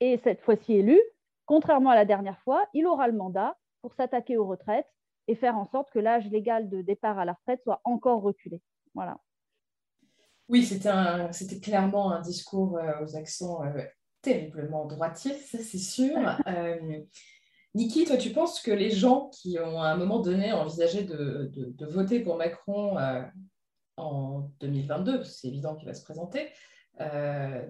[0.00, 1.00] Et cette fois-ci élu,
[1.46, 4.88] contrairement à la dernière fois, il aura le mandat pour s'attaquer aux retraites
[5.28, 8.60] et faire en sorte que l'âge légal de départ à la retraite soit encore reculé.
[8.94, 9.18] Voilà.
[10.48, 13.82] Oui, c'était clairement un discours euh, aux accents euh,
[14.20, 16.18] terriblement droitiers, ça c'est sûr.
[17.74, 21.50] Niki, toi, tu penses que les gens qui ont à un moment donné envisagé de,
[21.86, 22.98] voter pour Macron
[23.96, 26.48] en 2022, c'est évident qu'il va se présenter,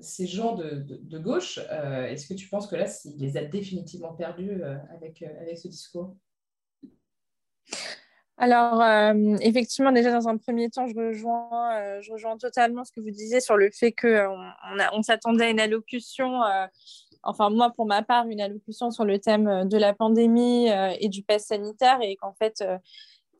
[0.00, 4.62] ces gens de, gauche, est-ce que tu penses que là, il les a définitivement perdus
[4.90, 6.16] avec, avec ce discours?
[8.38, 13.10] Alors, euh, effectivement, déjà dans un premier temps, je rejoins, euh, totalement ce que vous
[13.10, 16.40] disiez sur le fait qu'on euh, on, s'attendait à une allocution,
[17.22, 21.22] enfin moi pour ma part, une allocution sur le thème de la pandémie et du
[21.22, 22.64] pass sanitaire et qu'en fait,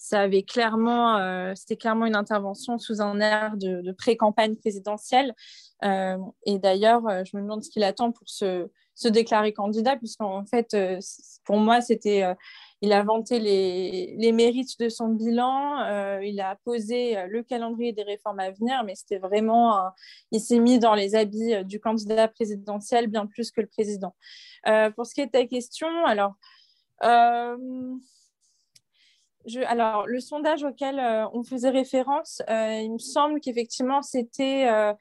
[0.05, 5.35] ça avait clairement, c'était clairement une intervention sous un air de, pré-campagne présidentielle.
[5.83, 8.69] et d'ailleurs, je me demande ce qu'il attend pour se,
[9.07, 10.77] déclarer candidat, puisqu'en fait,
[11.45, 12.35] pour moi, c'était
[12.83, 17.93] il a vanté les, mérites de son bilan, euh, il a posé euh, le calendrier
[17.93, 19.93] des réformes à venir, mais c'était vraiment,
[20.33, 24.17] il s'est mis dans les habits euh, du candidat présidentiel bien plus que le président.
[24.97, 26.35] pour ce qui est de ta question, alors,
[29.67, 31.01] alors le sondage auquel
[31.33, 34.95] on faisait référence, il me semble qu'effectivement c'était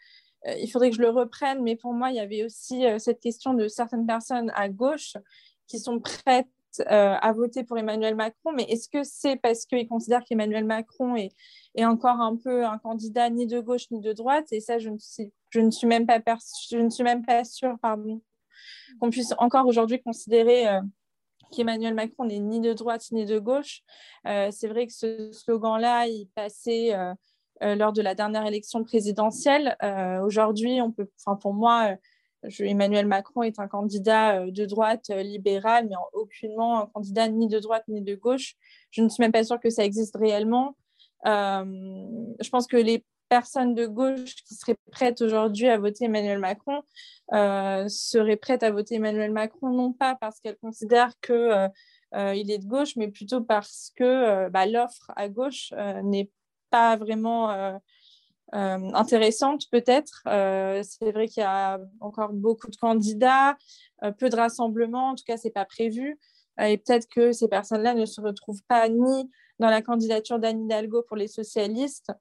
[0.45, 3.53] il faudrait que je le reprenne, mais pour moi, il y avait aussi cette question
[3.53, 5.15] de certaines personnes à gauche
[5.67, 6.47] qui sont prêtes
[6.79, 11.17] euh, à voter pour Emmanuel Macron, mais est-ce que c'est parce qu'ils considèrent qu'Emmanuel Macron
[11.17, 11.33] est,
[11.75, 14.45] est, encore un peu un candidat ni de gauche ni de droite?
[14.51, 16.19] Et ça, je ne suis, je ne suis même pas
[16.69, 17.75] je ne suis même pas sûre,
[19.01, 20.79] qu'on puisse encore aujourd'hui considérer euh,
[21.51, 23.81] qu'Emmanuel Macron n'est ni de droite ni de gauche.
[24.27, 26.93] Euh, c'est vrai que ce slogan-là, il passait
[27.61, 29.77] lors de la dernière élection présidentielle.
[30.23, 31.95] aujourd'hui, on peut, enfin pour moi
[32.59, 37.47] Emmanuel Macron est un candidat euh, de droite euh, libéral, mais aucunement un candidat ni
[37.47, 38.55] de droite ni de gauche.
[38.89, 40.75] Je ne suis même pas sûre que ça existe réellement.
[41.25, 41.65] Euh,
[42.39, 46.81] je pense que les personnes de gauche qui seraient prêtes aujourd'hui à voter Emmanuel Macron
[47.87, 52.97] seraient prêtes à voter Emmanuel Macron non pas parce qu'elles considèrent qu'il est de gauche,
[52.97, 56.29] mais plutôt parce que bah, l'offre à gauche n'est
[56.71, 57.79] pas vraiment
[58.53, 60.23] euh, intéressante peut-être.
[60.27, 63.57] Euh, c'est vrai qu'il y a encore beaucoup de candidats,
[64.03, 66.19] euh, peu de rassemblements, en tout cas, ce n'est pas prévu.
[66.59, 71.03] et peut-être que ces personnes-là ne se retrouvent pas ni dans la candidature d'Anne Hidalgo
[71.07, 72.11] pour les socialistes,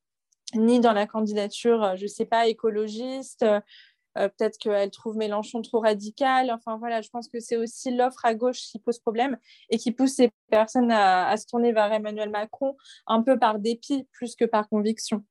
[0.55, 3.45] ni dans la candidature, je ne sais pas, écologiste.
[4.15, 6.51] peut-être qu'elle trouve Mélenchon trop radical.
[6.51, 9.39] Enfin voilà, je pense que c'est aussi l'offre à gauche qui pose problème
[9.71, 14.07] et qui pousse ces personnes à se tourner vers Emmanuel Macron un peu par dépit
[14.13, 15.25] plus que par conviction.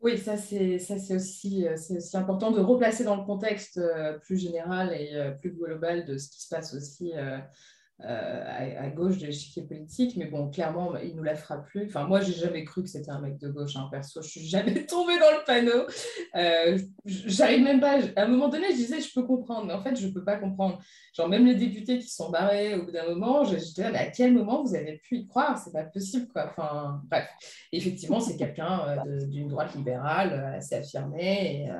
[0.00, 3.78] Oui, ça c'est ça c'est aussi euh, c'est aussi important de replacer dans le contexte
[3.78, 7.12] euh, plus général et euh, plus global de ce qui se passe aussi
[8.04, 11.86] euh, à, gauche de l'échiquier politique, mais bon, clairement, il nous la fera plus.
[11.86, 14.46] Enfin, moi, j'ai jamais cru que c'était un mec de gauche, hein, perso, je suis
[14.46, 15.86] jamais tombée dans le panneau.
[16.34, 17.98] Euh, J'arrive même pas.
[18.16, 20.36] À un moment donné, je disais, je peux comprendre, mais en fait, je peux pas
[20.36, 20.78] comprendre.
[21.14, 24.10] Genre, même les députés qui sont barrés au bout d'un moment, j'étais là, mais à
[24.10, 25.56] quel moment vous avez pu y croire?
[25.56, 26.50] C'est pas possible, quoi.
[26.50, 27.26] Enfin, bref.
[27.72, 31.62] effectivement, c'est quelqu'un euh, d'une droite libérale assez affirmée.
[31.62, 31.70] Et,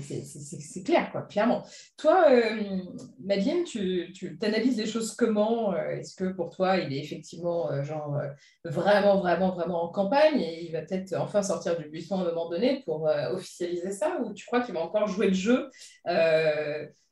[0.00, 1.64] c'est clair, quoi, clairement.
[1.96, 2.80] Toi, euh,
[3.24, 7.82] Madeleine, tu, analyses les choses comment euh, Est-ce que pour toi, il est effectivement euh,
[7.82, 8.20] genre,
[8.64, 12.24] vraiment, vraiment, vraiment en campagne et il va peut-être enfin sortir du buisson à un
[12.26, 14.20] moment donné pour officialiser ça?
[14.20, 15.70] Ou tu crois qu'il va encore jouer le jeu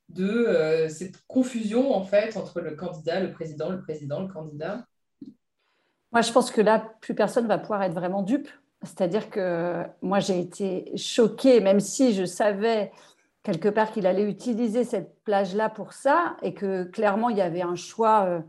[0.08, 4.84] de cette confusion en fait entre le candidat, le président, le président, le candidat?
[6.12, 8.48] Moi, je pense que là, plus personne va pouvoir être vraiment dupe
[8.82, 12.92] c'est-à-dire que moi, j'ai été choquée, même si je savais
[13.42, 17.62] quelque part qu'il allait utiliser cette plage-là pour ça, et que clairement, il y avait
[17.62, 18.40] un choix euh,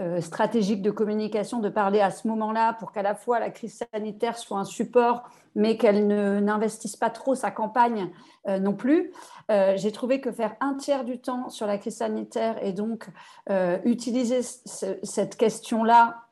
[0.00, 3.82] euh, stratégique de communication de parler à ce moment-là pour qu'à la fois la crise
[3.92, 8.10] sanitaire soit un support, mais qu'elle n'investisse pas trop sa campagne
[8.48, 9.10] euh, non plus.
[9.50, 13.08] Euh, j'ai trouvé que faire un tiers du temps sur la crise sanitaire et donc
[13.50, 16.22] euh, utiliser cette question-là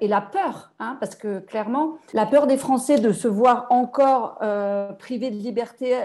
[0.00, 4.38] et la peur, hein, parce que clairement, la peur des Français de se voir encore
[5.00, 5.98] privés de liberté,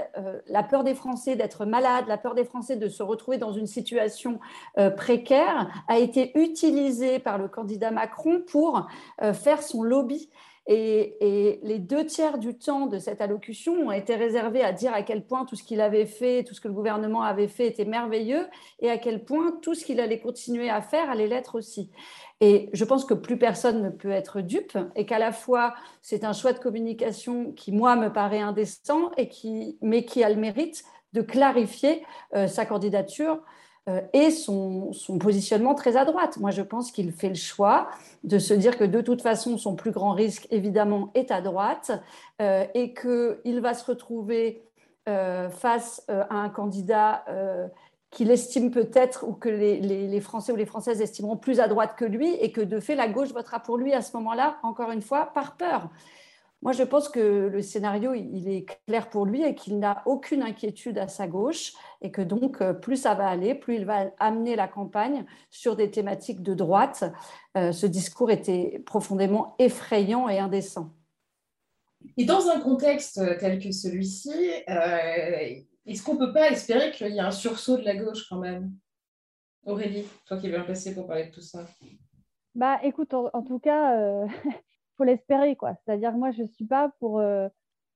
[0.47, 3.67] la peur des Français d'être malades, la peur des Français de se retrouver dans une
[3.67, 4.39] situation
[4.97, 8.87] précaire a été utilisée par le candidat Macron pour
[9.33, 10.27] faire son lobby.
[10.67, 15.03] Et, les deux tiers du temps de cette allocution ont été réservés à dire à
[15.03, 17.85] quel point tout ce qu'il avait fait, tout ce que le gouvernement avait fait était
[17.85, 18.47] merveilleux
[18.79, 21.91] et à quel point tout ce qu'il allait continuer à faire allait l'être aussi.
[22.41, 26.23] Et je pense que plus personne ne peut être dupe et qu'à la fois c'est
[26.23, 30.35] un choix de communication qui, moi, me paraît indécent, et qui, mais qui a le
[30.35, 32.03] mérite de clarifier
[32.47, 33.39] sa candidature
[34.13, 36.37] et son, positionnement très à droite.
[36.37, 37.87] Moi, je pense qu'il fait le choix
[38.23, 41.91] de se dire que de toute façon, son plus grand risque, évidemment, est à droite
[42.39, 44.63] et qu'il va se retrouver
[45.05, 47.23] face à un candidat
[48.15, 52.05] qu'il estime peut-être ou que les, Français ou les Françaises estimeront plus à droite que
[52.05, 55.01] lui et que de fait la gauche votera pour lui à ce moment-là, encore une
[55.01, 55.89] fois, par peur.
[56.65, 60.41] Moi, je pense que le scénario, il est clair pour lui et qu'il n'a aucune
[60.41, 64.11] inquiétude à sa gauche et que donc, euh, plus ça va aller, plus il va
[64.17, 67.03] amener la campagne sur des thématiques de droite.
[67.55, 70.91] Euh, ce discours était profondément effrayant et indécent.
[72.17, 74.33] Et dans un contexte tel que celui-ci,
[74.67, 78.27] euh, est-ce qu'on ne peut pas espérer qu'il y ait un sursaut de la gauche
[78.27, 78.71] quand même?
[79.67, 81.63] Aurélie, toi qui es bien placée pour parler de tout ça.
[82.55, 84.25] Bah écoute, en, tout cas, euh,
[84.97, 85.75] faut l'espérer quoi.
[85.75, 87.47] C'est-à-dire que moi je suis pas pour, euh,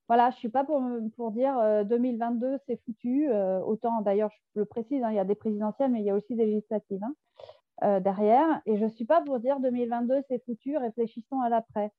[0.07, 0.81] voilà, je suis pas pour,
[1.31, 3.29] dire 2022 euh, c'est foutu.
[3.65, 6.15] autant d'ailleurs, je le précise, hein, il y a des présidentielles, mais il y a
[6.15, 7.01] aussi des législatives
[7.81, 8.62] hein, derrière.
[8.65, 10.77] Et je suis pas pour dire 2022 c'est foutu.
[10.77, 11.91] Réfléchissons à l'après.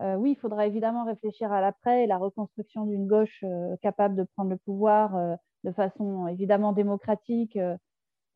[0.00, 4.16] Euh, oui, il faudra évidemment réfléchir à l'après et la reconstruction d'une gauche euh, capable
[4.16, 7.58] de prendre le pouvoir euh, de façon évidemment démocratique.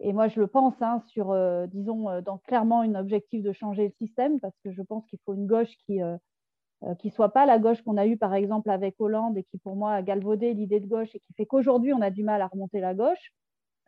[0.00, 1.34] Et moi, je le pense hein, sur,
[1.68, 5.34] disons, dans clairement un objectif de changer le système, parce que je pense qu'il faut
[5.34, 9.36] une gauche qui ne soit pas la gauche qu'on a eue par exemple avec Hollande
[9.36, 12.10] et qui pour moi a galvaudé l'idée de gauche et qui fait qu'aujourd'hui on a
[12.10, 13.32] du mal à remonter la gauche.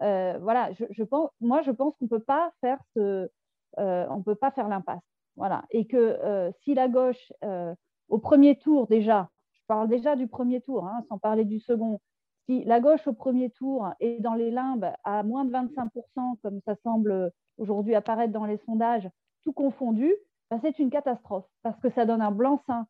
[0.01, 3.31] voilà, je, pense, moi je pense qu'on peut pas faire ce,
[3.77, 5.11] on peut pas faire l'impasse.
[5.37, 5.65] Voilà.
[5.71, 7.75] Et que euh, si la gauche, euh,
[8.09, 12.01] au premier tour déjà, je parle déjà du premier tour, hein, sans parler du second,
[12.51, 16.61] si la gauche au premier tour est dans les limbes à moins de 25%, comme
[16.67, 19.09] ça semble aujourd'hui apparaître dans les sondages,
[19.45, 20.13] tout confondu,
[20.51, 22.87] bah, c'est une catastrophe parce que ça donne un blanc-seing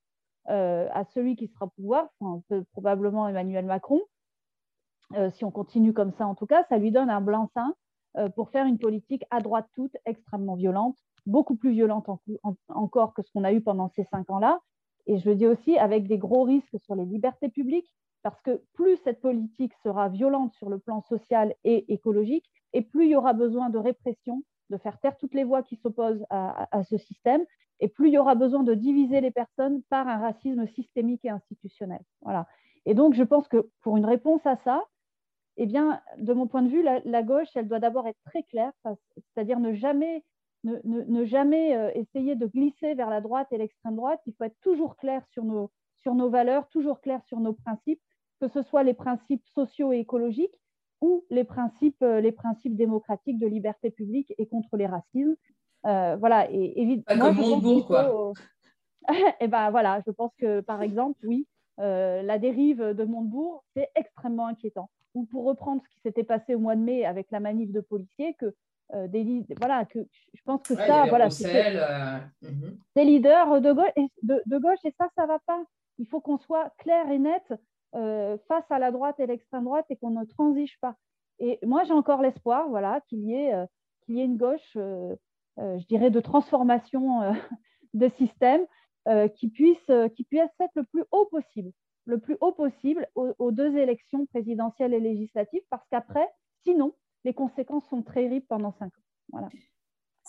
[0.49, 2.09] euh, à celui qui sera au pouvoir,
[2.73, 4.01] probablement Emmanuel Macron.
[5.33, 7.75] si on continue comme ça, en tout cas, ça lui donne un blanc-seing
[8.35, 10.97] pour faire une politique à droite toute extrêmement violente
[11.27, 12.07] beaucoup plus violente
[12.69, 14.61] encore que ce qu'on a eu pendant ces cinq ans-là.
[15.07, 17.93] Et je le dis aussi avec des gros risques sur les libertés publiques,
[18.23, 23.07] parce que plus cette politique sera violente sur le plan social et écologique, et plus
[23.07, 26.83] il y aura besoin de répression, de faire taire toutes les voix qui s'opposent à,
[26.89, 27.45] ce système,
[27.81, 31.31] et plus il y aura besoin de diviser les personnes par un racisme systémique et
[31.31, 32.03] institutionnel.
[32.23, 32.47] Voilà.
[32.87, 34.85] Et donc, je pense que pour une réponse à ça,
[35.57, 38.73] eh bien, de mon point de vue, la, gauche, elle doit d'abord être très claire,
[38.85, 40.25] c'est-à-dire ne jamais
[40.63, 44.21] ne, jamais euh, essayer de glisser vers la droite et l'extrême droite.
[44.27, 48.01] Il faut être toujours clair sur nos valeurs, toujours clair sur nos principes,
[48.41, 50.55] que ce soit les principes sociaux et écologiques
[51.01, 55.37] ou les principes, euh, les principes démocratiques de liberté publique et contre les racismes.
[55.87, 57.33] Euh, voilà, et évidemment.
[57.33, 58.33] Montebourg, quoi.
[59.09, 61.47] et eh ben voilà, je pense que par exemple, oui,
[61.79, 64.91] la dérive de Montebourg, c'est extrêmement inquiétant.
[65.15, 67.81] Ou pour reprendre ce qui s'était passé au mois de mai avec la manif de
[67.81, 68.55] policiers, que
[68.95, 70.01] euh, des voilà que
[70.35, 72.77] je pense que ça voilà c'est euh, mhm.
[72.97, 75.63] des leaders de gauche et de, gauche et ça ça va pas
[75.99, 77.53] il faut qu'on soit clair et net
[77.95, 80.97] euh, face à la droite et l'extrême droite et qu'on ne transige pas
[81.39, 83.55] et moi j'ai encore l'espoir voilà qu'il y ait
[84.03, 87.33] qu'il y ait une gauche je dirais de transformation
[87.95, 88.65] de système
[89.35, 91.73] qui puisse qui puisse être le plus haut possible
[92.05, 96.29] le plus haut possible aux deux élections présidentielles et législatives parce qu'après
[96.63, 99.03] sinon les conséquences sont très terribles pendant cinq ans.
[99.33, 99.49] Voilà.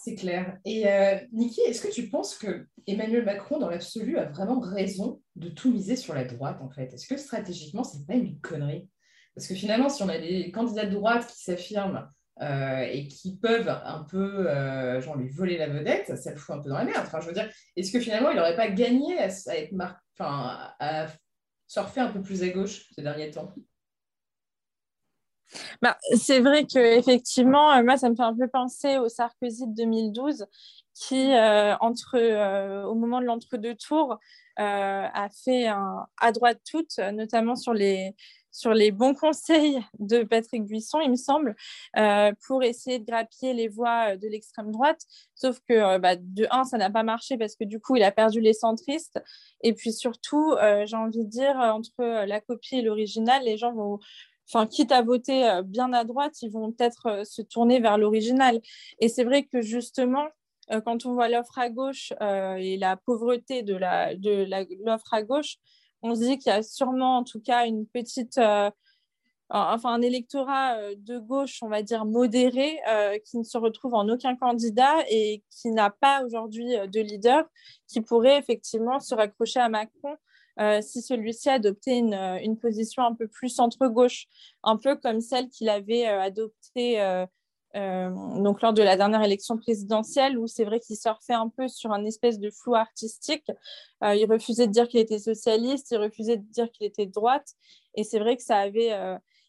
[0.03, 0.57] C'est clair.
[0.65, 5.21] Et euh, Niki, est-ce que tu penses que Emmanuel Macron, dans l'absolu, a vraiment raison
[5.35, 6.91] de tout miser sur la droite, en fait?
[6.91, 8.89] Est-ce que stratégiquement, c'est pas une connerie?
[9.35, 12.07] Parce que finalement, si on a des candidats de droite qui s'affirment
[12.41, 16.55] euh, et qui peuvent un peu euh, genre lui voler la vedette, ça le fout
[16.55, 17.03] un peu dans la merde.
[17.05, 19.73] Enfin, je veux dire, est-ce que finalement, il n'aurait pas gagné à, être
[20.17, 21.09] enfin, à
[21.67, 23.53] surfer un peu plus à gauche ces derniers temps?
[25.81, 29.67] Bah, c'est vrai que effectivement, euh, moi, ça me fait un peu penser au Sarkozy
[29.67, 30.45] de 2012,
[30.93, 31.75] qui, euh,
[32.13, 34.17] euh, au moment de l'entre-deux tours,
[34.57, 38.15] a fait un à droite toute, notamment sur les,
[38.51, 41.55] sur les bons conseils de Patrick Buisson, il me semble,
[42.45, 45.01] pour essayer de grappiller les voix de l'extrême droite.
[45.33, 48.11] Sauf que, bah, de un, ça n'a pas marché parce que du coup, il a
[48.11, 49.19] perdu les centristes.
[49.61, 50.53] Et puis surtout,
[50.85, 53.97] j'ai envie de dire, entre la copie et l'original, les gens vont
[54.47, 57.97] enfin, quitte à voter euh, bien à droite, ils vont peut-être euh, se tourner vers
[57.97, 58.61] l'original.
[58.99, 60.27] Et c'est vrai que justement,
[60.71, 65.57] euh, quand on voit l'offre à gauche et la pauvreté de l'offre de à gauche,
[66.01, 68.39] on se dit qu'il y a sûrement en tout cas une petite,
[69.49, 72.79] enfin un électorat de gauche, on va dire modéré,
[73.25, 77.43] qui ne se retrouve en aucun candidat et qui n'a pas aujourd'hui de leader,
[77.87, 80.15] qui pourrait effectivement se raccrocher à Macron
[80.81, 84.27] si celui-ci adoptait une, une, position un peu plus centre-gauche,
[84.63, 87.25] un peu comme celle qu'il avait adoptée
[87.73, 91.91] donc lors de la dernière élection présidentielle, où c'est vrai qu'il surfait un peu sur
[91.91, 93.49] un espèce de flou artistique.
[94.01, 97.53] il refusait de dire qu'il était socialiste, il refusait de dire qu'il était de droite,
[97.95, 98.91] et c'est vrai que ça avait,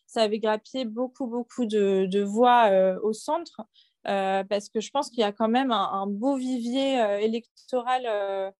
[0.06, 2.70] ça avait grappillé beaucoup, beaucoup de, voix
[3.02, 3.60] au centre.
[4.08, 8.52] Euh, parce que je pense qu'il y a quand même un, beau vivier euh, électoral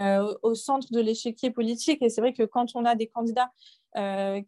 [0.00, 2.02] euh, au centre de l'échiquier politique.
[2.02, 3.50] Et c'est vrai que quand on a des candidats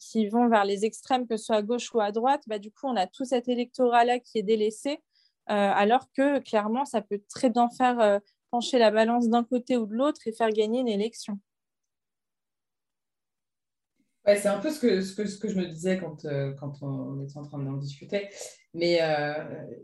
[0.00, 2.70] qui vont vers les extrêmes, que ce soit à gauche ou à droite, bah, du
[2.70, 5.02] coup, on a tout cet électorat-là qui est délaissé,
[5.46, 8.20] alors que clairement, ça peut très bien faire
[8.50, 11.38] pencher la balance d'un côté ou de l'autre et faire gagner une élection.
[14.26, 16.26] Ouais, c'est un peu ce que, ce, que, ce que je me disais quand,
[16.58, 18.30] quand on était en train d'en discuter.
[18.74, 19.34] Mais euh,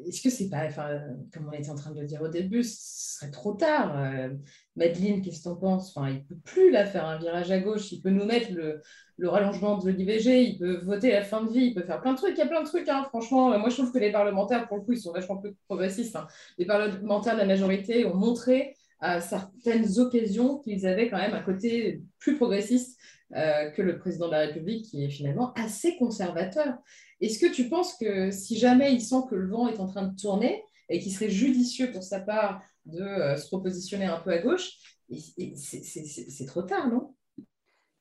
[0.04, 1.00] est-ce que c'est pas, enfin,
[1.32, 3.96] comme on était en train de le dire au début, ce serait trop tard.
[3.96, 4.30] Euh,
[4.74, 5.96] Madeleine, qu'est-ce que tu en penses?
[5.96, 8.82] Enfin, Il peut plus là faire un virage à gauche, il peut nous mettre le,
[9.22, 12.16] rallongement de l'IVG, il peut voter la fin de vie, il peut faire plein de
[12.16, 12.36] trucs.
[12.36, 13.04] Il y a plein de trucs, hein.
[13.08, 13.56] franchement.
[13.58, 16.16] Moi, je trouve que les parlementaires, pour le coup, ils sont vachement plus progressistes.
[16.16, 16.26] Hein.
[16.58, 21.42] Les parlementaires de la majorité ont montré à certaines occasions qu'ils avaient quand même un
[21.42, 22.98] côté plus progressiste
[23.36, 26.74] euh, que le président de la République, qui est finalement assez conservateur.
[27.20, 30.02] Est-ce que tu penses que si jamais il sent que le vent est en train
[30.02, 34.30] de tourner et qu'il serait judicieux pour sa part de euh, se repositionner un peu
[34.30, 34.72] à gauche,
[35.12, 37.14] c'est trop tard, non?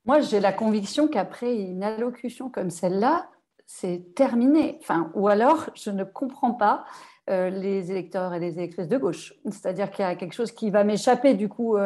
[0.06, 3.30] Moi, j'ai la conviction qu'après une allocution comme celle-là,
[3.68, 4.80] c'est terminé.
[4.82, 6.86] Enfin, ou alors, je ne comprends pas
[7.30, 9.36] euh, les électeurs et les électrices de gauche.
[9.46, 11.78] C'est-à-dire qu'il y a quelque chose qui va m'échapper du coup.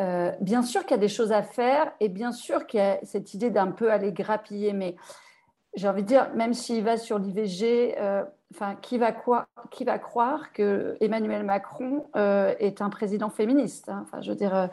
[0.00, 2.82] Euh, bien sûr qu'il y a des choses à faire et bien sûr qu'il y
[2.82, 4.96] a cette idée d'un peu aller grappiller, mais
[5.74, 9.84] j'ai envie de dire, même s'il va sur l'IVG, euh, enfin, qui va, quoi, qui
[9.84, 14.04] va croire que Emmanuel Macron euh, est un président féministe hein?
[14.04, 14.68] Enfin, je veux dire,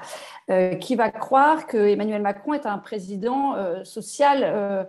[0.49, 3.55] euh, qui va croire que Emmanuel Macron est un président
[3.85, 4.87] social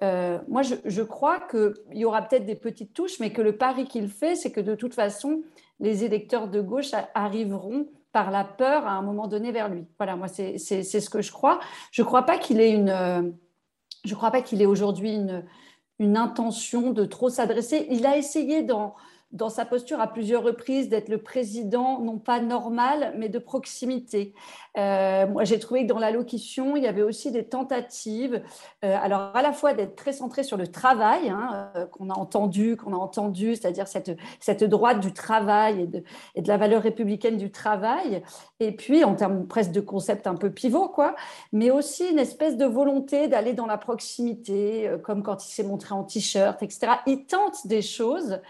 [0.00, 3.84] Moi, je, je crois qu'il y aura peut-être des petites touches, mais que le pari
[3.84, 5.42] qu'il fait, c'est que de toute façon,
[5.78, 9.86] les électeurs de gauche arriveront par la peur à un moment donné vers lui.
[9.98, 11.60] Voilà, moi, c'est ce que je crois.
[11.92, 13.34] Je ne crois pas qu'il ait une
[14.04, 15.44] je ne crois pas qu'il ait aujourd'hui une,
[15.98, 17.86] une intention de trop s'adresser.
[17.90, 18.94] Il a essayé dans,
[19.32, 24.34] dans sa posture à plusieurs reprises d'être le président, non pas normal, mais de proximité.
[24.76, 28.42] Euh, moi, j'ai trouvé que dans l'allocution, il y avait aussi des tentatives,
[28.84, 32.14] euh, alors à la fois d'être très centré sur le travail, hein, euh, qu'on a
[32.14, 35.82] entendu, qu'on a entendu, c'est-à-dire cette, cette droite du travail
[36.34, 38.22] et de, la valeur républicaine du travail,
[38.58, 41.14] et puis en termes presque de concept un peu pivot, quoi,
[41.52, 45.94] mais aussi une espèce de volonté d'aller dans la proximité, comme quand il s'est montré
[45.94, 46.94] en t-shirt, etc.
[47.06, 48.40] Il tente des choses.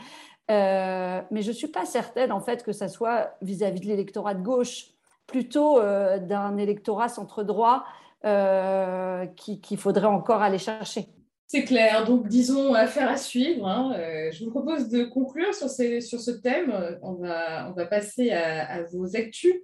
[0.50, 4.34] Euh, mais je ne suis pas certaine, en fait, que ça soit vis-à-vis de l'électorat
[4.34, 4.86] de gauche,
[5.26, 7.84] plutôt euh, d'un électorat centre-droit
[8.24, 11.06] euh, qu'il faudrait encore aller chercher.
[11.46, 12.04] C'est clair.
[12.04, 13.66] Donc, disons, affaire à suivre.
[13.66, 13.92] Hein.
[14.32, 16.72] je vous propose de conclure sur, sur ce thème.
[17.02, 19.54] On va, on va passer à, vos actus.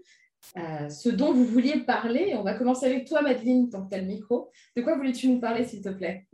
[0.57, 2.35] à ce dont vous vouliez parler.
[2.37, 4.51] On va commencer avec toi, Madeleine, tant que tu as le micro.
[4.77, 6.27] De quoi voulais-tu nous parler, s'il te plaît?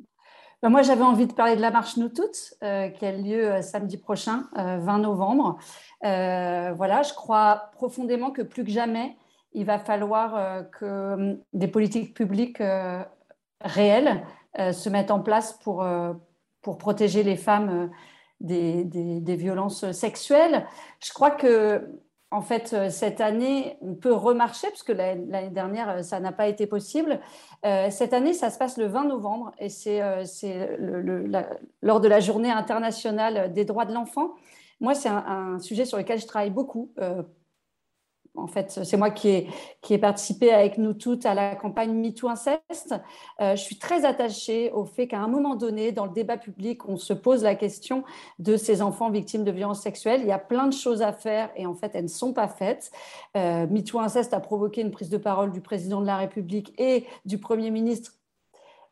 [0.70, 3.62] Moi, j'avais envie de parler de la marche Nous Toutes, euh, qui a lieu euh,
[3.62, 5.58] samedi prochain, 20 euh, novembre.
[6.00, 9.16] voilà, je crois profondément que plus que jamais,
[9.54, 12.62] il va falloir que hum, des politiques publiques
[13.60, 14.24] réelles
[14.56, 15.84] se mettent en place pour,
[16.62, 17.90] pour protéger les femmes
[18.40, 20.66] des, des, violences sexuelles.
[21.00, 22.02] Je crois que
[22.32, 26.32] en fait, euh, cette année, on peut remarcher, parce que l'année dernière, euh, ça n'a
[26.32, 27.20] pas été possible.
[27.66, 30.00] Euh, cette année, ça se passe le 20 novembre, et c'est
[31.82, 34.32] lors de la journée internationale des droits de l'enfant.
[34.80, 36.90] Moi, c'est un, sujet sur lequel je travaille beaucoup
[38.34, 42.94] en fait, c'est moi qui ai, participé avec nous toutes à la campagne MeToo Inceste.
[43.40, 46.88] Euh, je suis très attachée au fait qu'à un moment donné, dans le débat public,
[46.88, 48.04] on se pose la question
[48.38, 50.20] de ces enfants victimes de violences sexuelles.
[50.22, 52.48] Il y a plein de choses à faire et en fait, elles ne sont pas
[52.48, 52.90] faites.
[53.36, 57.38] Euh, Inceste a provoqué une prise de parole du président de la République et du
[57.38, 58.12] Premier ministre.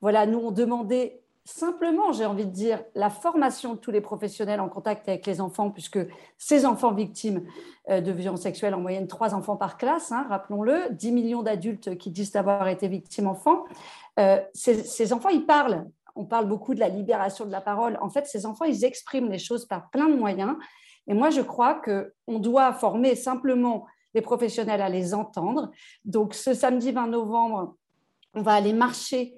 [0.02, 4.60] Voilà, nous, on demandait simplement, j'ai envie de dire, la formation de tous les professionnels
[4.60, 5.98] en contact avec les enfants, puisque
[6.38, 7.46] ces enfants victimes
[7.88, 11.96] euh, de violences sexuelles, en moyenne trois enfants par classe, hein, rappelons-le, 10 millions d'adultes
[11.96, 13.64] qui disent avoir été victimes enfants,
[14.18, 15.88] euh, ces, enfants, ils parlent.
[16.14, 17.96] On parle beaucoup de la libération de la parole.
[18.00, 20.56] En fait, ces enfants, ils expriment les choses par plein de moyens.
[21.06, 25.70] Et moi, je crois qu'on doit former simplement les professionnels à les entendre.
[26.04, 27.76] Donc, ce samedi 20 novembre,
[28.34, 29.34] on va aller marcher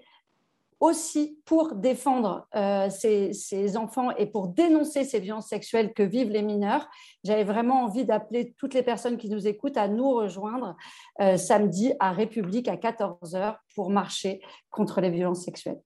[0.82, 6.42] aussi pour défendre euh, ces, enfants et pour dénoncer ces violences sexuelles que vivent les
[6.42, 6.90] mineurs.
[7.22, 10.76] J'avais vraiment envie d'appeler toutes les personnes qui nous écoutent à nous rejoindre
[11.20, 15.80] euh, samedi à République à 14h pour marcher contre les violences sexuelles.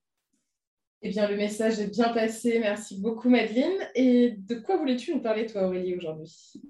[1.02, 2.58] Eh bien, le message est bien passé.
[2.58, 3.86] Merci beaucoup, Madeleine.
[3.94, 6.62] Et de quoi voulais-tu nous parler, toi, Aurélie, aujourd'hui?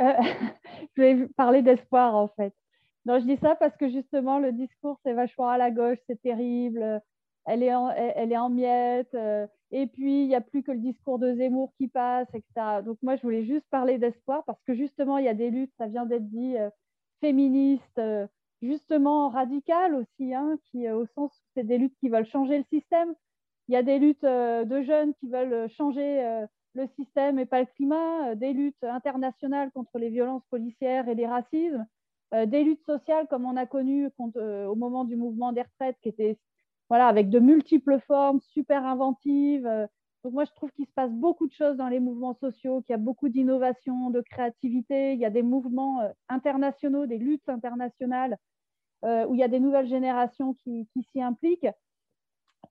[0.00, 0.12] Euh,
[0.96, 2.52] Je voulais parler d'espoir, en fait.
[3.06, 6.20] Non, je dis ça parce que justement, le discours, c'est vachement à la gauche, c'est
[6.20, 7.02] terrible
[7.46, 9.14] elle est en, miettes.
[9.14, 12.82] Euh, et puis, il n'y a plus que le discours de Zemmour qui passe, etc.
[12.84, 15.72] Donc, moi, je voulais juste parler d'espoir parce que justement, il y a des luttes,
[15.78, 16.70] ça vient d'être dit, euh,
[17.20, 18.26] féministes, euh,
[18.62, 22.64] justement radicales aussi, hein, qui, au sens où c'est des luttes qui veulent changer le
[22.64, 23.14] système.
[23.68, 27.66] Il y a des luttes de jeunes qui veulent changer le système et pas le
[27.76, 31.86] climat, des luttes internationales contre les violences policières et les racismes,
[32.32, 36.38] des luttes sociales comme on a connu au moment du mouvement des retraites qui était
[36.88, 39.66] voilà, avec de multiples formes, super inventives.
[39.66, 39.86] Euh.
[40.22, 42.92] Donc moi, je trouve qu'il se passe beaucoup de choses dans les mouvements sociaux, qu'il
[42.92, 45.12] y a beaucoup d'innovation, de créativité.
[45.12, 48.38] Il y a des mouvements euh, internationaux, des luttes internationales
[49.04, 51.68] euh, où il y a des nouvelles générations qui, s'y impliquent.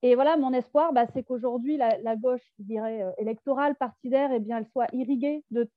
[0.01, 4.57] Et voilà, mon espoir, bah, c'est qu'aujourd'hui, la, gauche, je dirais, électorale, partidaire, eh bien,
[4.57, 5.69] elle soit irriguée de,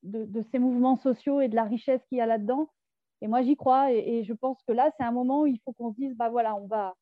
[0.51, 2.69] ces mouvements sociaux et de la richesse qu'il y a là-dedans.
[3.21, 3.93] Et moi, j'y crois.
[3.93, 6.29] Et, je pense que là, c'est un moment où il faut qu'on se dise, bah
[6.29, 6.97] voilà, on va,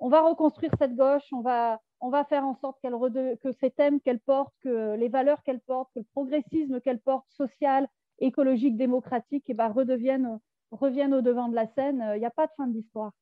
[0.00, 4.00] on va reconstruire cette gauche, on va, on va faire en sorte que ces thèmes
[4.00, 7.88] qu'elle porte, que les valeurs qu'elle porte, que le progressisme qu'elle porte, social,
[8.20, 10.38] écologique, démocratique, eh ben, redeviennent,
[10.70, 12.04] reviennent au devant de la scène.
[12.14, 13.12] Il n'y a pas de fin de l'histoire.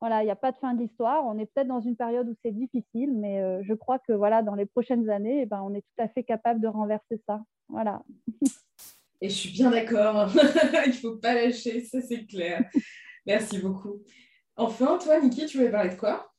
[0.00, 1.24] Voilà, il n'y a pas de fin de l'histoire.
[1.24, 4.42] On est peut-être dans une période où c'est difficile, mais euh, je crois que voilà,
[4.42, 7.42] dans les prochaines années, eh ben, on est tout à fait capable de renverser ça.
[7.68, 8.02] Voilà.
[9.22, 10.28] Et je suis bien d'accord.
[10.84, 12.68] il ne faut pas lâcher, ça c'est clair.
[13.24, 14.02] Merci beaucoup.
[14.56, 16.32] Enfin, toi, Niki, tu voulais parler de quoi?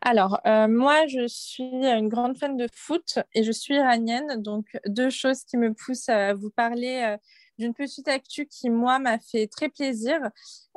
[0.00, 4.40] Alors, euh, moi, je suis une grande fan de foot et je suis iranienne.
[4.42, 7.16] Donc, deux choses qui me poussent à vous parler euh,
[7.58, 10.18] d'une petite actu qui, moi, m'a fait très plaisir.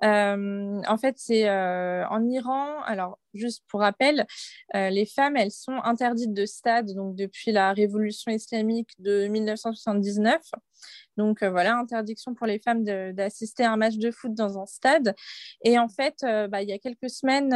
[0.04, 2.82] Euh, en fait, c'est euh, en Iran.
[2.86, 4.26] Alors, juste pour rappel,
[4.76, 10.42] euh, les femmes, elles sont interdites de stade donc depuis la révolution islamique de 1979.
[11.18, 15.14] Donc voilà, interdiction pour les femmes d'assister à un match de foot dans un stade.
[15.66, 17.54] Et en fait, bah, il y a quelques semaines,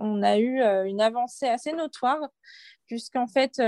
[0.00, 2.20] on a eu une avancée assez notoire,
[2.86, 3.60] puisqu'en fait,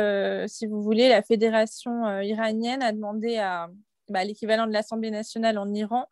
[0.46, 3.68] si vous voulez, la fédération iranienne a demandé à,
[4.08, 6.06] bah, l'équivalent de l'Assemblée nationale en Iran,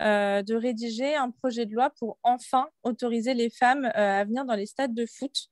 [0.00, 4.44] euh, de rédiger un projet de loi pour enfin autoriser les femmes euh, à venir
[4.44, 5.50] dans les stades de foot.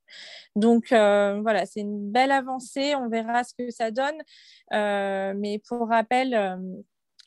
[0.57, 4.16] Donc euh, voilà, c'est une belle avancée, on verra ce que ça donne.
[4.72, 6.37] mais pour rappel,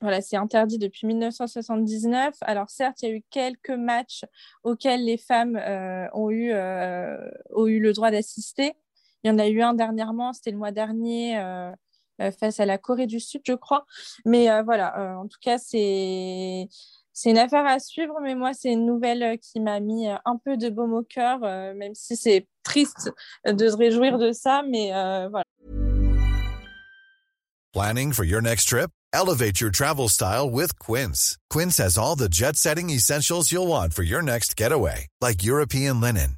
[0.02, 2.36] voilà, c'est interdit depuis 1979.
[2.42, 4.26] Alors certes, il y a eu quelques matchs
[4.64, 5.56] auxquels les femmes
[6.14, 8.74] ont, eu, ont eu le droit d'assister.
[9.24, 11.38] Il y en a eu un dernièrement, c'était le mois dernier.
[12.22, 13.86] Euh, face à la Corée du Sud, je crois.
[14.26, 16.68] Mais euh, voilà, euh, en tout cas, c'est
[17.12, 20.58] c'est une affaire à suivre, mais moi, c'est une nouvelle qui m'a mis un peu
[20.58, 23.10] de baume au cœur, même si c'est triste
[23.46, 24.90] de se réjouir de ça, mais
[25.30, 25.46] voilà.
[27.72, 28.90] Planning for your next trip?
[29.14, 31.38] Elevate your travel style with Quince.
[31.50, 36.38] Quince has all the jet-setting essentials you'll want for your next getaway, like European linen,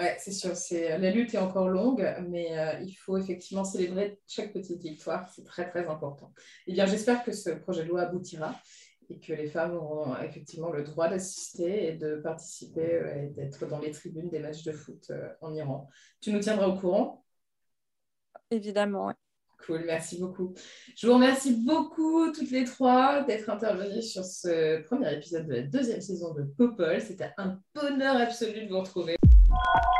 [0.00, 0.56] Ouais, c'est sûr.
[0.56, 5.28] C'est, la lutte est encore longue, mais euh, il faut effectivement célébrer chaque petite victoire.
[5.28, 6.32] C'est très, très important.
[6.66, 8.58] Eh bien, j'espère que ce projet de loi aboutira
[9.10, 13.66] et que les femmes auront effectivement le droit d'assister et de participer euh, et d'être
[13.66, 15.90] dans les tribunes des matchs de foot euh, en Iran.
[16.22, 17.22] Tu nous tiendras au courant?
[18.50, 19.12] Évidemment, oui.
[19.66, 20.54] Cool, merci beaucoup.
[20.96, 25.62] Je vous remercie beaucoup toutes les trois d'être intervenues sur ce premier épisode de la
[25.62, 27.02] deuxième saison de Popol.
[27.02, 29.16] C'était un bonheur absolu de vous retrouver.
[29.50, 29.84] Thank